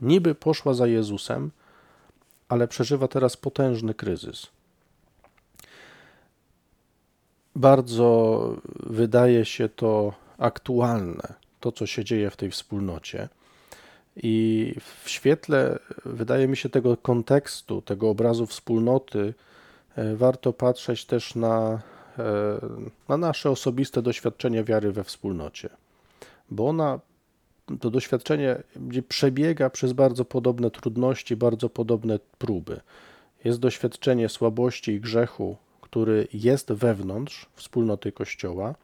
[0.00, 1.50] niby poszła za Jezusem,
[2.48, 4.46] ale przeżywa teraz potężny kryzys.
[7.56, 13.28] Bardzo wydaje się to aktualne, to co się dzieje w tej wspólnocie.
[14.16, 19.34] I w świetle, wydaje mi się, tego kontekstu, tego obrazu wspólnoty,
[19.96, 21.82] e, warto patrzeć też na,
[22.18, 22.60] e,
[23.08, 25.68] na nasze osobiste doświadczenie wiary we wspólnocie,
[26.50, 27.00] bo ona,
[27.80, 28.62] to doświadczenie
[29.08, 32.80] przebiega przez bardzo podobne trudności, bardzo podobne próby.
[33.44, 35.56] Jest doświadczenie słabości i grzechu,
[35.94, 38.74] który jest wewnątrz wspólnoty Kościoła,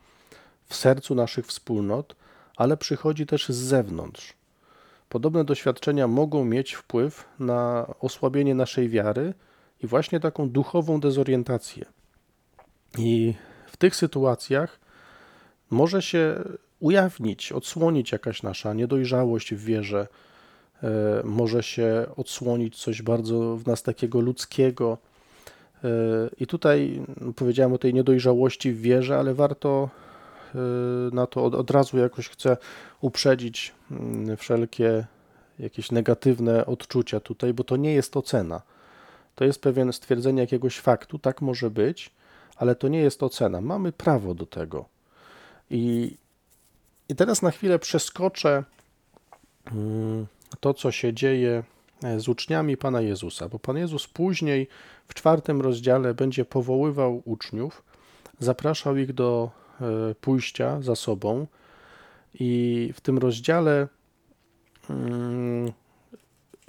[0.67, 2.17] w sercu naszych wspólnot,
[2.57, 4.35] ale przychodzi też z zewnątrz
[5.09, 9.35] Podobne doświadczenia mogą mieć wpływ na osłabienie naszej wiary
[9.83, 11.85] i właśnie taką duchową dezorientację.
[12.99, 13.35] I
[13.67, 14.81] w tych sytuacjach
[15.71, 16.45] może się
[16.81, 20.07] ujawnić, odsłonić jakaś nasza niedojrzałość w wierze,
[20.83, 20.89] e,
[21.25, 24.99] może się odsłonić coś bardzo w nas takiego ludzkiego.
[26.39, 27.03] I tutaj
[27.37, 29.89] powiedziałem o tej niedojrzałości w wierze, ale warto
[30.55, 32.57] Y, na to od, od razu jakoś chcę
[33.01, 35.07] uprzedzić mm, wszelkie
[35.59, 38.63] jakieś negatywne odczucia tutaj, bo to nie jest ocena.
[39.35, 42.11] To jest pewien stwierdzenie jakiegoś faktu, tak może być,
[42.57, 43.61] ale to nie jest ocena.
[43.61, 44.85] Mamy prawo do tego.
[45.71, 46.17] I,
[47.09, 48.65] i teraz na chwilę przeskoczę
[49.73, 50.27] mm,
[50.61, 51.63] to, co się dzieje
[52.19, 54.69] z uczniami Pana Jezusa, bo Pan Jezus później
[55.09, 57.83] w czwartym rozdziale będzie powoływał uczniów,
[58.41, 61.47] zapraszał ich do E, pójścia za sobą.
[62.35, 63.89] I w tym rozdziale
[64.91, 65.73] mm,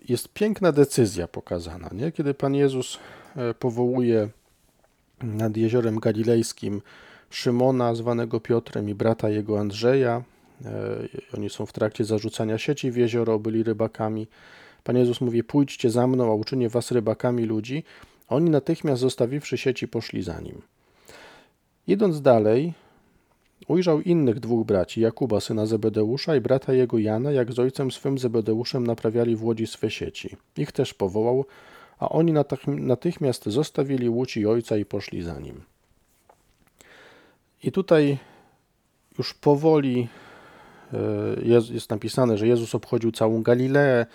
[0.09, 2.11] jest piękna decyzja pokazana, nie?
[2.11, 2.99] kiedy Pan Jezus
[3.35, 4.29] e, powołuje
[5.23, 6.81] nad jeziorem galilejskim
[7.29, 10.23] Szymona, zwanego Piotrem, i brata jego Andrzeja.
[10.65, 10.71] E,
[11.37, 14.27] oni są w trakcie zarzucania sieci w jezioro, byli rybakami.
[14.83, 17.83] Pan Jezus mówi: Pójdźcie za mną, a uczynię was rybakami ludzi.
[18.27, 20.61] Oni natychmiast zostawiwszy sieci, poszli za nim.
[21.87, 22.73] Idąc dalej,
[23.67, 28.17] ujrzał innych dwóch braci, Jakuba, syna Zebedeusza i brata jego Jana, jak z ojcem swym
[28.17, 30.37] Zebedeuszem naprawiali w łodzi swe sieci.
[30.57, 31.45] Ich też powołał,
[31.99, 32.33] a oni
[32.67, 35.61] natychmiast zostawili łódź i ojca i poszli za nim.
[37.63, 38.17] I tutaj
[39.17, 40.07] już powoli
[40.93, 40.97] e,
[41.71, 44.05] jest napisane, że Jezus obchodził całą Galileę,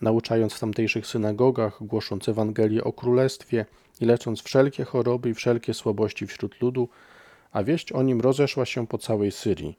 [0.00, 3.66] nauczając w tamtejszych synagogach, głosząc Ewangelię o Królestwie
[4.00, 6.88] i lecząc wszelkie choroby i wszelkie słabości wśród ludu,
[7.52, 9.78] a wieść o nim rozeszła się po całej Syrii.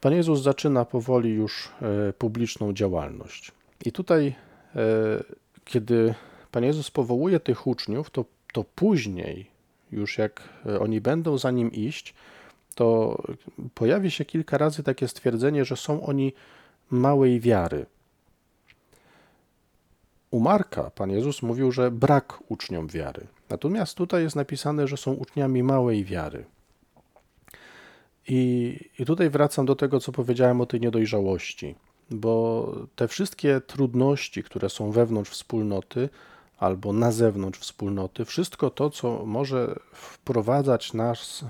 [0.00, 3.52] Pan Jezus zaczyna powoli już e, publiczną działalność.
[3.84, 4.34] I tutaj,
[4.76, 4.82] e,
[5.64, 6.14] kiedy
[6.50, 9.46] Pan Jezus powołuje tych uczniów, to, to później,
[9.92, 12.14] już jak e, oni będą za nim iść,
[12.74, 13.18] to
[13.74, 16.32] pojawi się kilka razy takie stwierdzenie, że są oni
[16.90, 17.86] małej wiary.
[20.30, 23.26] U Marka Pan Jezus mówił, że brak uczniom wiary.
[23.50, 26.44] Natomiast tutaj jest napisane, że są uczniami małej wiary.
[28.28, 31.74] I, I tutaj wracam do tego, co powiedziałem o tej niedojrzałości,
[32.10, 36.08] bo te wszystkie trudności, które są wewnątrz wspólnoty
[36.58, 41.44] albo na zewnątrz wspólnoty, wszystko to, co może wprowadzać nas,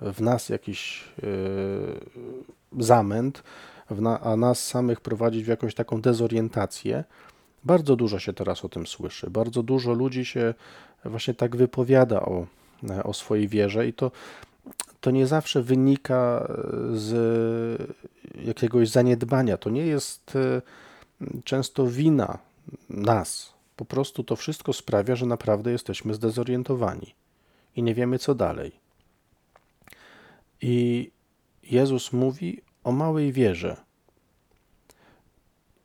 [0.00, 3.42] w nas jakiś yy, zamęt,
[3.90, 7.04] na, a nas samych prowadzić w jakąś taką dezorientację,
[7.64, 9.30] bardzo dużo się teraz o tym słyszy.
[9.30, 10.54] Bardzo dużo ludzi się
[11.04, 12.46] właśnie tak wypowiada o,
[13.04, 14.10] o swojej wierze i to,
[15.00, 16.52] to nie zawsze wynika
[16.94, 17.12] z
[18.44, 19.56] jakiegoś zaniedbania.
[19.56, 20.62] To nie jest e,
[21.44, 22.38] często wina
[22.90, 23.52] nas.
[23.76, 27.14] Po prostu to wszystko sprawia, że naprawdę jesteśmy zdezorientowani
[27.76, 28.72] i nie wiemy, co dalej.
[30.60, 31.10] I
[31.62, 33.76] Jezus mówi o małej wierze.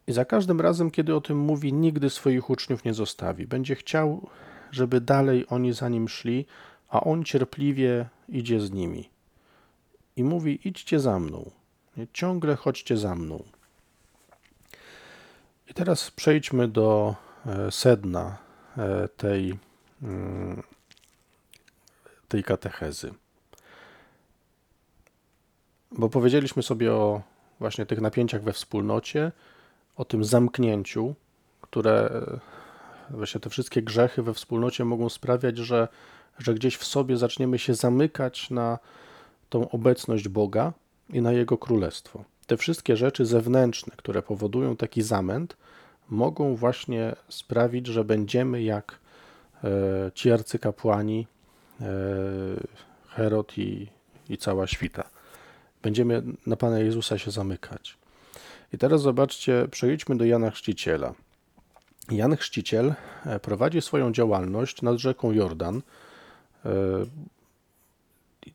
[0.08, 3.48] I za każdym razem, kiedy o tym mówi, nigdy swoich uczniów nie zostawi.
[3.48, 4.30] Będzie chciał,
[4.72, 6.46] żeby dalej oni za nim szli,
[6.90, 9.10] a on cierpliwie idzie z nimi.
[10.16, 11.52] I mówi: idźcie za mną.
[12.14, 13.44] Ciągle chodźcie za mną.
[15.70, 17.16] I teraz przejdźmy do
[17.46, 18.38] e, sedna
[18.78, 19.60] e, tej,
[20.04, 20.64] mm,
[22.28, 23.14] tej katechezy.
[25.92, 27.22] Bo powiedzieliśmy sobie o
[27.60, 29.32] właśnie tych napięciach we wspólnocie,
[29.98, 31.16] o tym zamknięciu,
[31.62, 32.22] które
[33.10, 35.88] właśnie te wszystkie grzechy we wspólnocie mogą sprawiać, że,
[36.40, 38.80] że gdzieś w sobie zaczniemy się zamykać na
[39.50, 40.74] tą obecność Boga
[41.10, 42.24] i na Jego królestwo.
[42.48, 45.58] Te wszystkie rzeczy zewnętrzne, które powodują taki zamęt,
[46.10, 49.00] mogą właśnie sprawić, że będziemy jak
[49.64, 49.70] e,
[50.14, 51.28] ci arcykapłani,
[51.82, 51.86] e,
[53.08, 53.88] Herod i,
[54.30, 55.04] i cała świta.
[55.82, 57.98] Będziemy na Pana Jezusa się zamykać.
[58.74, 61.14] I teraz zobaczcie, przejdźmy do Jana Chrzciciela.
[62.12, 62.94] Jan Chrzciciel
[63.26, 65.82] e, prowadzi swoją działalność nad rzeką Jordan.
[66.66, 66.72] E,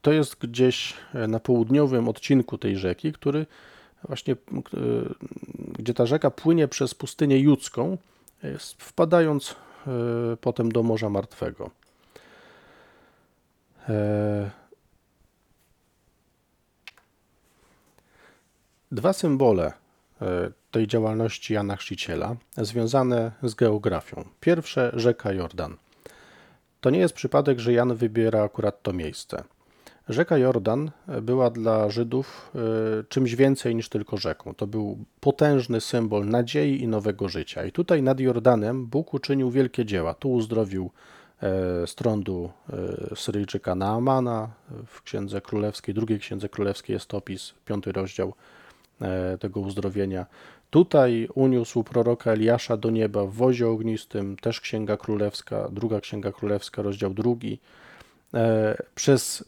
[0.03, 3.47] to jest gdzieś e, na południowym odcinku tej rzeki, który
[4.09, 4.37] właśnie,
[5.79, 7.99] gdzie ta rzeka płynie przez pustynię judzką,
[8.79, 9.57] wpadając
[10.41, 11.71] potem do Morza Martwego.
[18.93, 19.73] Dwa symbole
[20.71, 24.25] tej działalności Jana Chrzciciela związane z geografią.
[24.41, 25.77] Pierwsze rzeka Jordan.
[26.81, 29.45] To nie jest przypadek, że Jan wybiera akurat to miejsce.
[30.09, 30.91] Rzeka Jordan
[31.23, 32.59] była dla Żydów e,
[33.05, 34.55] czymś więcej niż tylko rzeką.
[34.55, 37.65] To był potężny symbol nadziei i nowego życia.
[37.65, 40.15] I tutaj nad Jordanem Bóg uczynił wielkie dzieła.
[40.15, 40.91] Tu uzdrowił
[41.43, 42.51] e, z trądu
[43.15, 44.51] Syryjczyka Naamana
[44.87, 48.62] w Księdze Królewskiej, drugiej Księdze Królewskiej jest opis, piąty rozdział E,
[49.41, 50.27] tego uzdrowienia.
[50.71, 56.83] Tutaj uniósł proroka Eliasza do nieba w wozie ognistym, też Księga Królewska, druga Księga Królewska,
[56.83, 57.61] rozdział drugi.
[58.35, 59.45] E, przez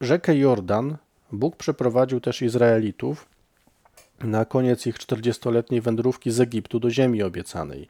[0.00, 0.96] rzekę Jordan
[1.32, 3.28] Bóg przeprowadził też Izraelitów
[4.20, 7.88] na koniec ich 40-letniej wędrówki z Egiptu do ziemi obiecanej.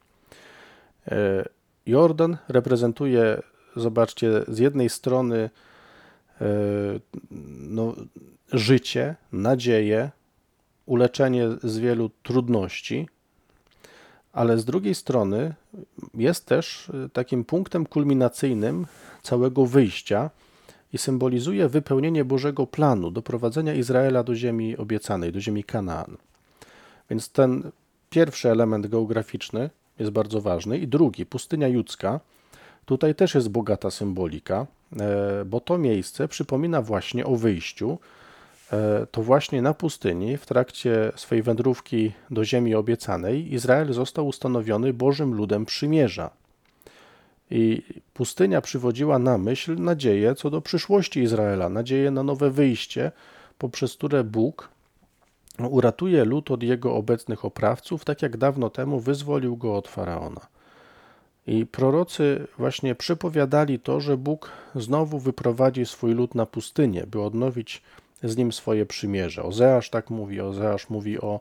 [1.07, 1.45] E,
[1.85, 3.41] Jordan reprezentuje,
[3.75, 5.49] zobaczcie, z jednej strony
[7.59, 7.95] no,
[8.53, 10.11] życie, nadzieję,
[10.87, 13.07] uleczenie z wielu trudności,
[14.33, 15.53] ale z drugiej strony
[16.13, 18.85] jest też y, takim punktem kulminacyjnym
[19.23, 20.29] całego wyjścia
[20.93, 26.17] i symbolizuje wypełnienie Bożego planu doprowadzenia Izraela do ziemi obiecanej, do ziemi Kanaan.
[27.09, 27.71] Więc ten
[28.09, 29.69] pierwszy element geograficzny
[29.99, 32.19] jest bardzo ważny i drugi, pustynia judzka,
[32.85, 34.65] tutaj też jest bogata symbolika,
[34.99, 37.99] e, bo to miejsce przypomina właśnie o wyjściu,
[39.11, 45.33] to właśnie na pustyni, w trakcie swojej wędrówki do ziemi obiecanej, Izrael został ustanowiony Bożym
[45.33, 46.29] ludem przymierza.
[47.51, 53.11] I pustynia przywodziła na myśl nadzieję co do przyszłości Izraela, nadzieję na nowe wyjście,
[53.57, 54.69] poprzez które Bóg
[55.69, 60.41] uratuje lud od jego obecnych oprawców, tak jak dawno temu wyzwolił go od faraona.
[61.47, 67.81] I prorocy właśnie przepowiadali to, że Bóg znowu wyprowadzi swój lud na pustynię, by odnowić
[68.23, 69.43] z nim swoje przymierze.
[69.43, 71.39] Ozeasz tak mówi, Ozeasz mówi o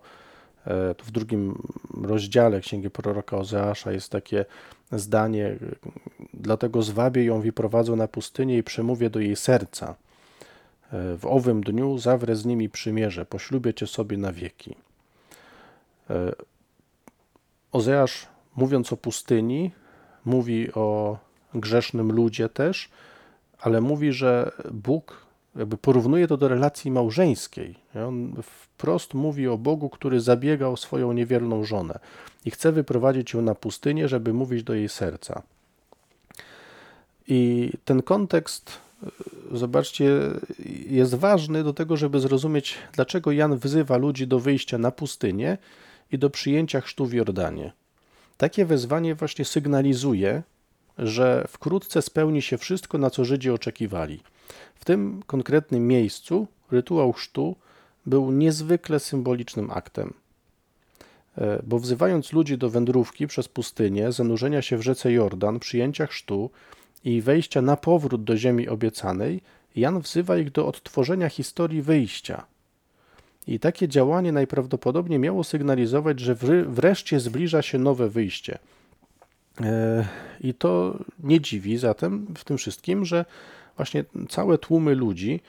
[0.67, 1.63] e, w drugim
[2.03, 4.45] rozdziale księgi proroka Ozeasza jest takie
[4.93, 5.57] zdanie,
[6.35, 9.95] dlatego zwabię ją i prowadzę na pustynię i przemówię do jej serca.
[10.93, 14.77] E, w owym dniu zawrę z nimi przymierze, poślubię cię sobie na wieki.
[16.11, 16.33] E,
[17.73, 19.71] Ozeasz, mówiąc o pustyni,
[20.25, 21.19] mówi o
[21.55, 22.91] grzesznym ludzie też,
[23.59, 25.26] ale mówi, że Bóg
[25.59, 27.75] jakby porównuje to do relacji małżeńskiej.
[28.07, 31.99] On wprost mówi o Bogu, który zabiega o swoją niewierną żonę
[32.45, 35.43] i chce wyprowadzić ją na pustynię, żeby mówić do jej serca.
[37.29, 38.73] I ten kontekst,
[39.53, 40.21] zobaczcie,
[40.89, 45.59] jest ważny do tego, żeby zrozumieć, dlaczego Jan wzywa ludzi do wyjścia na pustynię
[46.13, 47.73] i do przyjęcia chrztu w Jordanie.
[48.37, 50.43] Takie wezwanie właśnie sygnalizuje,
[50.99, 54.21] że wkrótce spełni się wszystko, na co Żydzi oczekiwali.
[54.75, 57.57] W tym konkretnym miejscu rytuał chrztu
[58.07, 60.15] był niezwykle symbolicznym aktem.
[61.39, 66.51] E, bo wzywając ludzi do wędrówki przez pustynię, zanurzenia się w rzece Jordan, przyjęcia chrztu
[67.05, 69.41] i wejścia na powrót do ziemi obiecanej,
[69.77, 72.47] Jan wzywa ich do odtworzenia historii wyjścia.
[73.47, 76.37] I takie działanie najprawdopodobniej miało sygnalizować, że
[76.67, 78.59] wreszcie zbliża się nowe wyjście.
[79.61, 80.07] E,
[80.41, 83.25] I to nie dziwi zatem w tym wszystkim, że
[83.77, 85.41] właśnie całe tłumy ludzi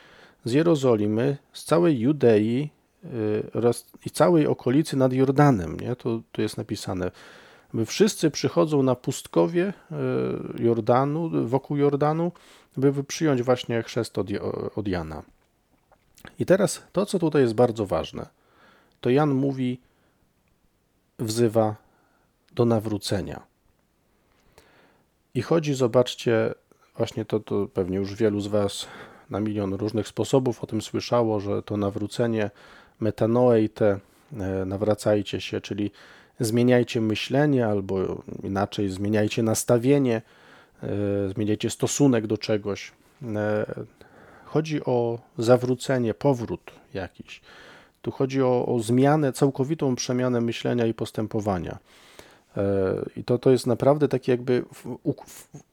[0.46, 2.70] z Jerozolimy, z całej Judei
[3.06, 5.96] y, oraz i całej okolicy nad Jordanem, nie?
[5.96, 7.12] To, tu jest napisane,
[7.74, 9.74] by wszyscy przychodzą na pustkowie
[10.60, 12.32] y, Jordanu, wokół Jordanu,
[12.78, 14.28] by przyjąć właśnie chrzest od,
[14.76, 15.24] od Jana.
[16.40, 18.28] I teraz to, co tutaj jest bardzo ważne,
[19.02, 19.80] to Jan mówi,
[21.20, 21.76] wzywa
[22.54, 23.44] do nawrócenia.
[25.34, 26.54] I chodzi, zobaczcie,
[26.98, 28.88] właśnie to, to pewnie już wielu z Was
[29.30, 32.50] na milion różnych sposobów o tym słyszało, że to nawrócenie
[33.00, 34.00] metanoeite,
[34.40, 35.92] e, nawracajcie się, czyli
[36.40, 40.22] zmieniajcie myślenie albo inaczej zmieniajcie nastawienie,
[40.84, 40.88] e,
[41.30, 42.92] zmieniajcie stosunek do czegoś.
[43.36, 43.66] E,
[44.46, 47.42] chodzi o zawrócenie, powrót jakiś.
[48.02, 51.78] Tu chodzi o, o zmianę, całkowitą przemianę myślenia i postępowania.
[53.16, 54.64] I to, to jest naprawdę takie jakby
[55.04, 55.14] u,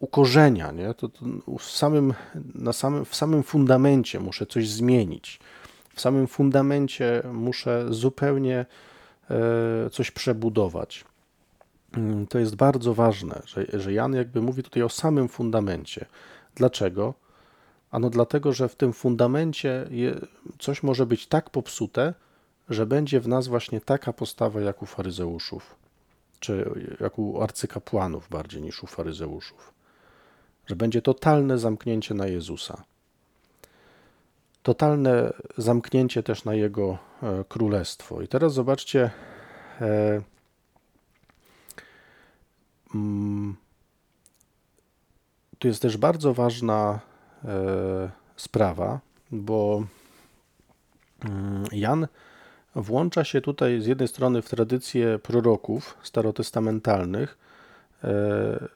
[0.01, 0.95] ukorzenia, nie?
[0.95, 1.25] To, to
[1.59, 2.15] w, samym,
[2.55, 5.41] na samym, w samym fundamencie muszę coś zmienić.
[5.95, 8.67] W samym fundamencie muszę zupełnie
[9.31, 11.05] e, coś przebudować.
[11.97, 16.07] Mm, to jest bardzo ważne, że, że Jan jakby mówi tutaj o samym fundamencie.
[16.55, 17.15] Dlaczego?
[17.91, 19.89] Ano dlatego, że w tym fundamencie
[20.59, 22.15] coś może być tak popsute,
[22.69, 25.84] że będzie w nas właśnie taka postawa jak u faryzeuszów
[26.41, 26.71] czy
[27.01, 29.75] jak u arcykapłanów bardziej niż u faryzeuszów.
[30.67, 32.85] Że będzie totalne zamknięcie na Jezusa.
[34.63, 38.23] Totalne zamknięcie też na Jego e, królestwo.
[38.23, 39.11] I teraz zobaczcie,
[39.81, 40.23] e,
[42.95, 43.57] mm,
[45.59, 47.01] tu jest też bardzo ważna
[47.45, 49.85] e, sprawa, bo
[51.25, 52.07] mm, Jan
[52.77, 57.39] włącza się tutaj z jednej strony w tradycję proroków starotestamentalnych,
[58.05, 58.69] e,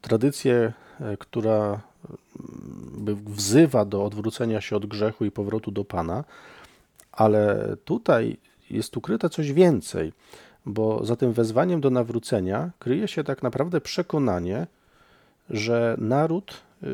[0.00, 1.80] tradycję, e, która
[3.26, 6.24] wzywa do odwrócenia się od grzechu i powrotu do Pana,
[7.12, 8.36] ale tutaj
[8.70, 10.12] jest ukryte coś więcej,
[10.66, 14.66] bo za tym wezwaniem do nawrócenia kryje się tak naprawdę przekonanie,
[15.50, 16.86] że naród e,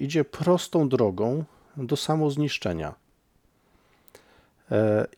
[0.00, 1.44] idzie prostą drogą
[1.76, 2.94] do samozniszczenia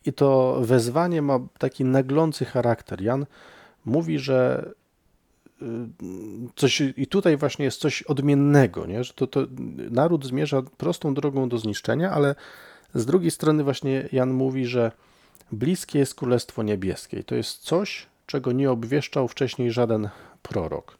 [0.06, 3.02] I to wezwanie ma taki naglący charakter.
[3.02, 3.26] Jan
[3.84, 4.70] mówi, że
[5.62, 5.66] y,
[6.56, 9.04] coś, i tutaj właśnie jest coś odmiennego, nie?
[9.04, 9.46] że to, to
[9.90, 12.34] naród zmierza prostą drogą do zniszczenia, ale
[12.94, 14.92] z drugiej strony właśnie Jan mówi, że
[15.52, 17.18] bliskie jest Królestwo Niebieskie.
[17.18, 20.08] I to jest coś, czego nie obwieszczał wcześniej żaden
[20.42, 20.98] prorok.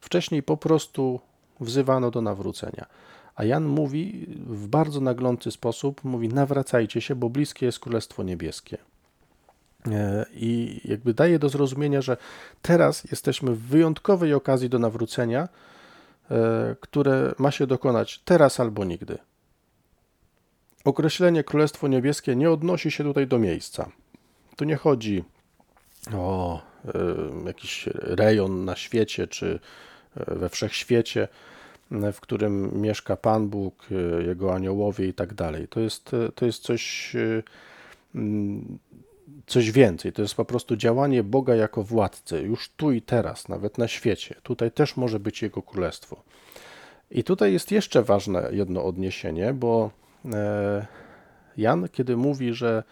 [0.00, 1.20] Wcześniej po prostu
[1.60, 2.86] wzywano do nawrócenia.
[3.34, 8.78] A Jan mówi w bardzo naglący sposób, mówi nawracajcie się, bo bliskie jest Królestwo Niebieskie.
[9.90, 12.16] E, I jakby daje do zrozumienia, że
[12.62, 15.48] teraz jesteśmy w wyjątkowej okazji do nawrócenia,
[16.30, 19.18] e, które ma się dokonać teraz albo nigdy.
[20.84, 23.90] Określenie Królestwo Niebieskie nie odnosi się tutaj do miejsca.
[24.56, 25.24] Tu nie chodzi
[26.14, 26.60] o
[27.46, 29.60] jakiś rejon na świecie czy
[30.16, 31.28] we wszechświecie,
[32.12, 33.86] w którym mieszka Pan Bóg,
[34.26, 35.68] Jego aniołowie i tak dalej.
[35.68, 37.12] To jest, to jest coś,
[38.14, 38.78] mm,
[39.46, 40.12] coś więcej.
[40.12, 44.34] To jest po prostu działanie Boga jako władcy, już tu i teraz, nawet na świecie.
[44.42, 46.22] Tutaj też może być Jego królestwo.
[47.10, 49.90] I tutaj jest jeszcze ważne jedno odniesienie, bo
[50.32, 50.86] e,
[51.56, 52.82] Jan, kiedy mówi, że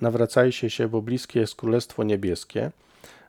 [0.00, 2.70] nawracajcie się, bo bliskie jest Królestwo Niebieskie,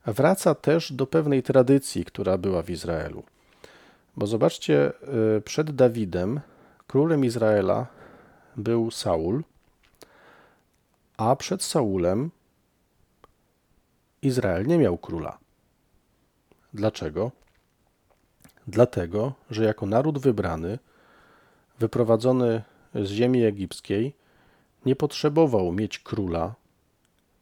[0.06, 3.24] wraca też do pewnej tradycji, która była w Izraelu.
[4.18, 4.94] Bo zobaczcie,
[5.38, 6.40] e, przed Dawidem
[6.88, 7.88] królem Izraela
[8.56, 9.44] był Saul,
[11.18, 12.32] a przed Saulem
[14.22, 15.38] Izrael nie miał króla.
[16.74, 17.32] Dlaczego?
[18.68, 20.80] Dlatego, że jako naród wybrany,
[21.80, 22.64] wyprowadzony
[22.96, 24.14] z ziemi egipskiej,
[24.86, 26.56] nie potrzebował mieć króla,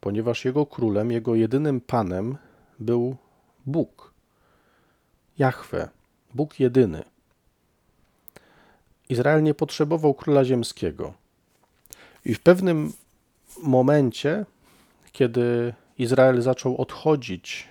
[0.00, 2.36] ponieważ jego królem, jego jedynym panem
[2.78, 3.16] był
[3.66, 4.12] Bóg.
[5.38, 5.95] Jahwe,
[6.36, 7.02] Bóg jedyny.
[9.08, 11.14] Izrael nie potrzebował króla ziemskiego.
[12.24, 12.92] I w pewnym
[13.62, 14.46] momencie,
[15.12, 17.68] kiedy Izrael zaczął odchodzić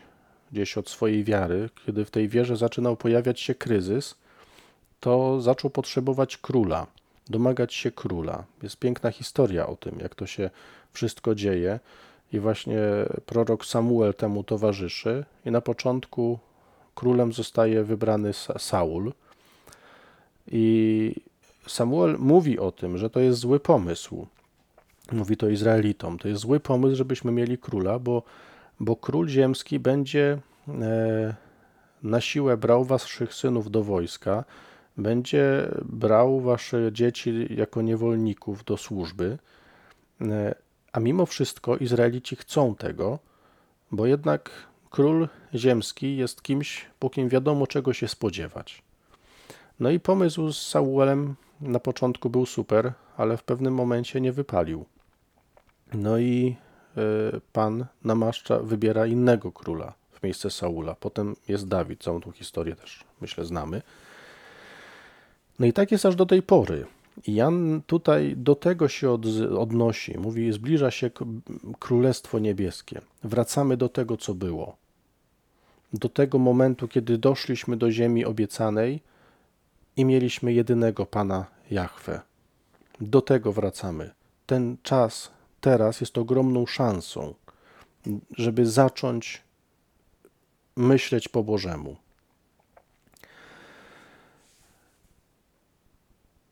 [0.51, 4.15] gdzieś od swojej wiary, kiedy w tej wierze zaczynał pojawiać się kryzys,
[4.99, 6.87] to zaczął potrzebować króla,
[7.29, 8.43] domagać się króla.
[8.63, 10.49] Jest piękna historia o tym, jak to się
[10.93, 11.79] wszystko dzieje.
[12.33, 12.79] I właśnie
[13.25, 15.25] prorok Samuel temu towarzyszy.
[15.45, 16.39] I na początku
[16.95, 19.13] królem zostaje wybrany Saul.
[20.47, 21.15] I
[21.67, 24.27] Samuel mówi o tym, że to jest zły pomysł.
[25.11, 26.19] Mówi to Izraelitom.
[26.19, 28.23] To jest zły pomysł, żebyśmy mieli króla, bo
[28.79, 30.37] bo król ziemski będzie
[30.67, 31.35] e,
[32.03, 34.43] na siłę brał waszych synów do wojska,
[34.97, 39.37] będzie brał wasze dzieci jako niewolników do służby,
[40.21, 40.55] e,
[40.93, 43.19] a mimo wszystko Izraelici chcą tego,
[43.91, 44.49] bo jednak
[44.89, 48.83] król ziemski jest kimś, po kim wiadomo czego się spodziewać.
[49.79, 54.85] No i pomysł z Saulem na początku był super, ale w pewnym momencie nie wypalił.
[55.93, 56.55] No i
[56.97, 60.95] Y, Pan namaszcza, wybiera innego króla w miejsce Saula.
[60.95, 63.81] Potem jest Dawid, całą tą historię też myślę znamy.
[65.59, 66.85] No i tak jest aż do tej pory.
[67.27, 69.25] Jan tutaj do tego się od,
[69.57, 70.19] odnosi.
[70.19, 71.11] Mówi, zbliża się
[71.79, 73.01] Królestwo Niebieskie.
[73.23, 74.75] Wracamy do tego, co było.
[75.93, 79.01] Do tego momentu, kiedy doszliśmy do ziemi obiecanej
[79.97, 82.21] i mieliśmy jedynego Pana Jahwe.
[83.01, 84.11] Do tego wracamy.
[84.45, 87.33] Ten czas teraz jest ogromną szansą,
[88.31, 89.41] żeby zacząć
[90.75, 91.95] myśleć po Bożemu.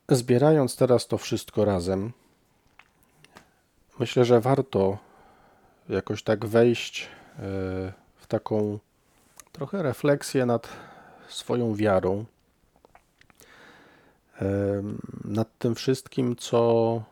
[0.09, 2.11] Zbierając teraz to wszystko razem,
[3.99, 4.97] myślę, że warto
[5.89, 7.07] jakoś tak wejść e,
[8.15, 8.79] w taką
[9.51, 10.69] trochę refleksję nad
[11.27, 12.25] swoją wiarą,
[14.41, 14.45] e,
[15.25, 17.03] nad tym wszystkim, co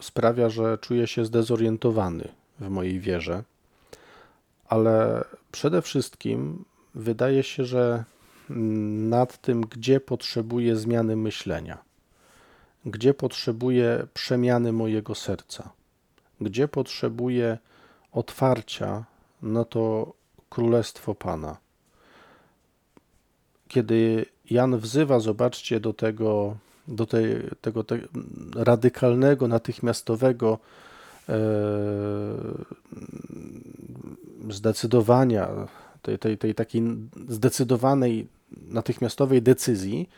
[0.00, 2.28] sprawia, że czuję się zdezorientowany
[2.58, 3.42] w mojej wierze,
[4.68, 8.04] ale przede wszystkim wydaje się, że
[8.48, 11.85] nad tym, gdzie potrzebuję zmiany myślenia,
[12.86, 15.70] gdzie potrzebuję przemiany mojego serca,
[16.40, 17.58] gdzie potrzebuję
[18.12, 19.04] otwarcia
[19.42, 20.12] na to
[20.50, 21.56] Królestwo Pana.
[23.68, 26.56] Kiedy Jan wzywa, zobaczcie, do tego
[26.88, 27.26] do tej,
[27.60, 28.08] tego, tego
[28.56, 30.58] radykalnego, natychmiastowego
[31.28, 31.38] e,
[34.50, 35.48] zdecydowania,
[36.02, 36.82] tej, tej, tej takiej
[37.28, 38.26] zdecydowanej,
[38.68, 40.08] natychmiastowej decyzji,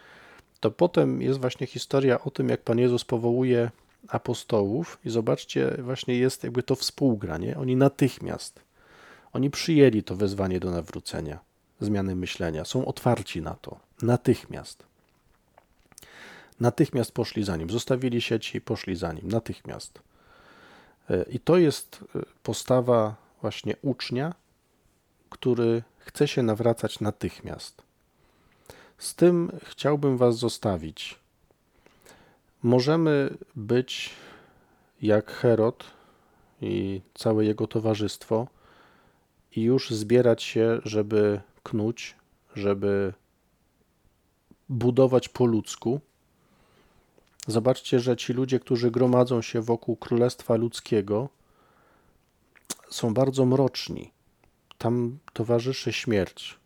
[0.61, 3.71] to potem jest właśnie historia o tym, jak Pan Jezus powołuje
[4.09, 7.57] apostołów i zobaczcie, właśnie jest jakby to współgranie.
[7.57, 8.61] Oni natychmiast,
[9.33, 11.39] oni przyjęli to wezwanie do nawrócenia,
[11.81, 14.89] zmiany myślenia, są otwarci na to, natychmiast.
[16.61, 17.71] Natychmiast poszli za nim.
[17.71, 19.29] Zostawili sieci i poszli za nim.
[19.29, 20.01] Natychmiast.
[21.11, 24.35] E, I to jest e, postawa właśnie ucznia,
[25.31, 27.83] który chce się nawracać natychmiast.
[28.99, 31.19] Z tym chciałbym Was zostawić.
[32.63, 34.11] Możemy być
[35.03, 35.85] jak Herod
[36.61, 38.47] i całe jego towarzystwo
[39.57, 42.17] i już zbierać się, żeby knuć,
[42.55, 43.13] żeby
[44.69, 46.01] budować po ludzku,
[47.49, 51.29] Zobaczcie, że ci ludzie, którzy gromadzą się wokół Królestwa Ludzkiego,
[52.91, 54.13] są bardzo mroczni.
[54.79, 56.58] Tam towarzyszy śmierć.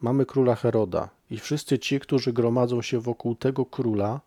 [0.00, 4.20] Mamy króla Heroda i wszyscy ci, którzy gromadzą się wokół tego króla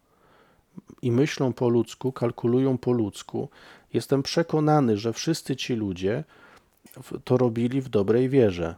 [1.02, 3.50] i myślą po ludzku, kalkulują po ludzku,
[3.94, 6.24] jestem przekonany, że wszyscy ci ludzie
[7.24, 8.76] to robili w dobrej wierze.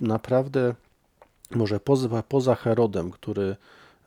[0.00, 0.74] Naprawdę,
[1.50, 3.56] może poza, poza Herodem, który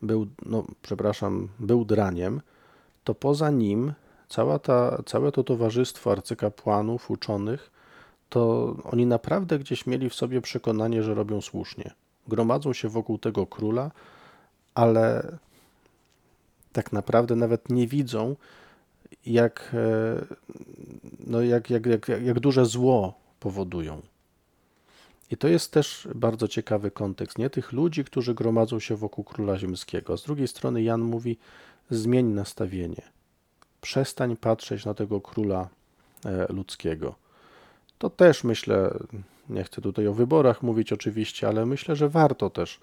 [0.02, 2.42] był, no, przepraszam, był draniem,
[3.04, 3.94] to poza nim
[4.30, 7.72] cała ta, całe to towarzystwo arcykapłanów, uczonych,
[8.34, 11.94] to oni naprawdę gdzieś mieli w sobie przekonanie, że robią słusznie.
[12.28, 13.92] Gromadzą się wokół tego króla,
[14.76, 15.38] ale
[16.72, 18.36] tak naprawdę nawet nie widzą,
[19.26, 20.26] jak, e,
[21.28, 24.02] no jak, jak, jak, jak duże zło powodują.
[25.32, 29.58] I to jest też bardzo ciekawy kontekst, nie tych ludzi, którzy gromadzą się wokół króla
[29.58, 30.18] ziemskiego.
[30.18, 31.38] Z drugiej strony Jan mówi:
[31.90, 33.02] zmień nastawienie.
[33.82, 35.70] Przestań patrzeć na tego króla
[36.26, 37.23] e, ludzkiego.
[38.04, 39.00] To też myślę,
[39.50, 42.80] nie chcę tutaj o wyborach mówić oczywiście, ale myślę, że warto też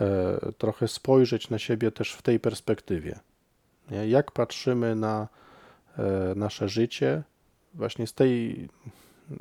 [0.00, 3.18] e, trochę spojrzeć na siebie też w tej perspektywie.
[4.06, 5.28] Jak patrzymy na
[5.98, 7.22] e, nasze życie
[7.74, 8.68] właśnie z tej,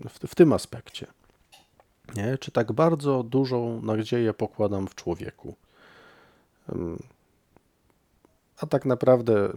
[0.09, 1.07] w, w tym aspekcie.
[2.15, 2.37] Nie?
[2.37, 5.55] Czy tak bardzo dużą nadzieję pokładam w człowieku?
[8.57, 9.49] A tak naprawdę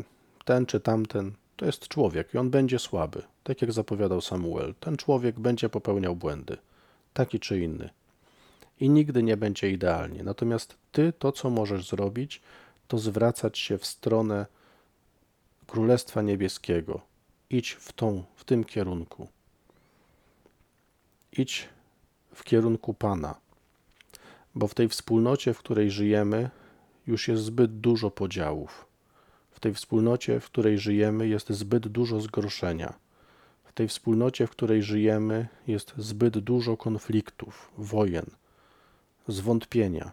[0.44, 4.74] ten czy tamten to jest człowiek i on będzie słaby, tak jak zapowiadał Samuel.
[4.80, 6.56] Ten człowiek będzie popełniał błędy,
[7.14, 7.90] taki czy inny.
[8.80, 10.22] I nigdy nie będzie idealnie.
[10.22, 12.40] Natomiast ty to, co możesz zrobić,
[12.88, 14.46] to zwracać się w stronę
[15.66, 17.00] Królestwa Niebieskiego.
[17.50, 19.28] Idź w, tą, w tym kierunku.
[21.32, 21.68] Idź
[22.34, 23.34] w kierunku Pana,
[24.54, 26.50] bo w tej wspólnocie, w której żyjemy,
[27.06, 28.85] już jest zbyt dużo podziałów.
[29.56, 32.94] W tej wspólnocie, w której żyjemy, jest zbyt dużo zgorszenia.
[33.64, 38.26] W tej wspólnocie, w której żyjemy, jest zbyt dużo konfliktów, wojen,
[39.28, 40.12] zwątpienia.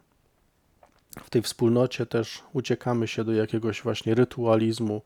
[1.23, 5.01] W tej wspólnocie też uciekamy się do jakiegoś właśnie rytualizmu,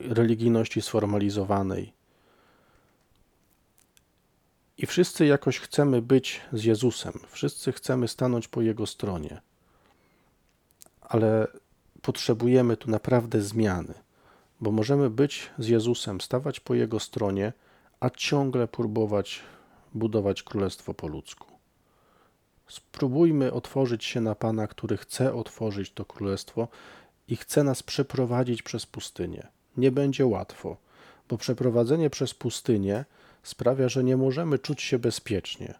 [0.00, 1.92] religijności sformalizowanej.
[4.78, 9.40] I wszyscy jakoś chcemy być z Jezusem, wszyscy chcemy stanąć po Jego stronie,
[11.00, 11.46] ale
[12.02, 13.94] potrzebujemy tu naprawdę zmiany,
[14.60, 17.52] bo możemy być z Jezusem, stawać po Jego stronie,
[18.00, 19.40] a ciągle próbować
[19.94, 21.46] budować królestwo po ludzku.
[22.68, 26.68] Spróbujmy otworzyć się na Pana, który chce otworzyć to królestwo
[27.28, 30.76] i chce nas przeprowadzić przez pustynię nie będzie łatwo,
[31.28, 33.04] bo przeprowadzenie przez pustynię
[33.42, 35.74] sprawia, że nie możemy czuć się bezpiecznie.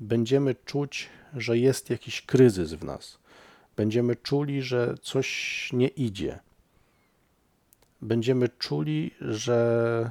[0.00, 3.18] Będziemy czuć, że jest jakiś kryzys w nas.
[3.76, 6.38] Będziemy czuli, że coś nie idzie.
[8.02, 10.10] Będziemy czuli, że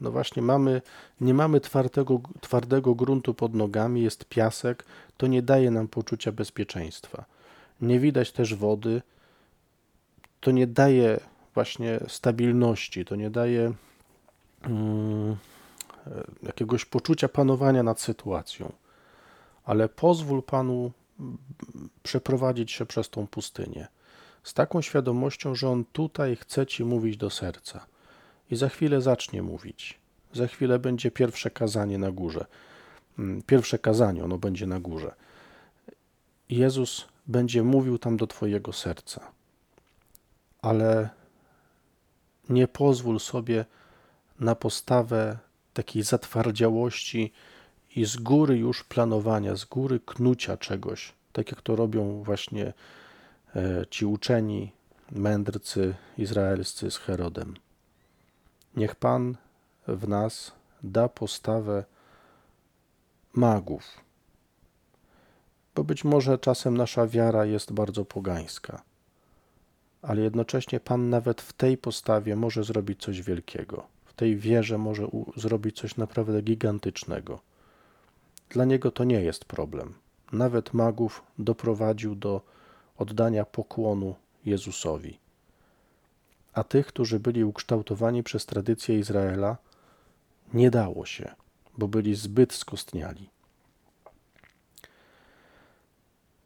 [0.00, 0.82] no właśnie mamy,
[1.20, 4.84] nie mamy twardego, twardego gruntu pod nogami, jest piasek,
[5.16, 7.24] to nie daje nam poczucia bezpieczeństwa.
[7.80, 9.02] Nie widać też wody,
[10.40, 11.20] to nie daje
[11.54, 13.72] właśnie stabilności, to nie daje
[14.68, 15.36] um,
[16.42, 18.72] jakiegoś poczucia panowania nad sytuacją.
[19.64, 20.92] Ale pozwól Panu
[22.02, 23.88] przeprowadzić się przez tą pustynię
[24.42, 27.86] z taką świadomością, że On tutaj chce Ci mówić do serca.
[28.50, 29.98] I za chwilę zacznie mówić.
[30.32, 32.46] Za chwilę będzie pierwsze kazanie na górze.
[33.18, 35.14] Mm, pierwsze kazanie, ono będzie na górze.
[36.48, 39.32] Jezus będzie mówił tam do Twojego serca.
[40.62, 41.08] Ale
[42.48, 43.64] nie pozwól sobie
[44.40, 45.38] na postawę
[45.74, 47.32] takiej zatwardziałości
[47.96, 52.72] i z góry już planowania, z góry knucia czegoś, tak jak to robią właśnie
[53.56, 54.72] e, ci uczeni
[55.12, 57.54] mędrcy izraelscy z Herodem.
[58.76, 59.36] Niech Pan
[59.88, 61.84] w nas da postawę
[63.32, 63.84] magów,
[65.74, 68.82] bo być może czasem nasza wiara jest bardzo pogańska
[70.02, 73.86] ale jednocześnie Pan nawet w tej postawie może zrobić coś wielkiego.
[74.04, 77.40] W tej wierze może zrobić coś naprawdę gigantycznego.
[78.50, 79.94] Dla niego to nie jest problem.
[80.32, 82.40] Nawet magów doprowadził do
[82.96, 85.18] oddania pokłonu Jezusowi.
[86.52, 89.56] A tych, którzy byli ukształtowani przez tradycję Izraela,
[90.54, 91.34] nie dało się,
[91.78, 93.30] bo byli zbyt skostniali.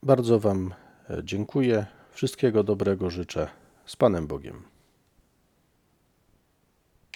[0.03, 0.75] Bardzo Wam
[1.11, 1.87] e, dziękuję.
[2.11, 3.49] Wszystkiego dobrego życzę.
[3.87, 4.72] Z Panem Bogiem.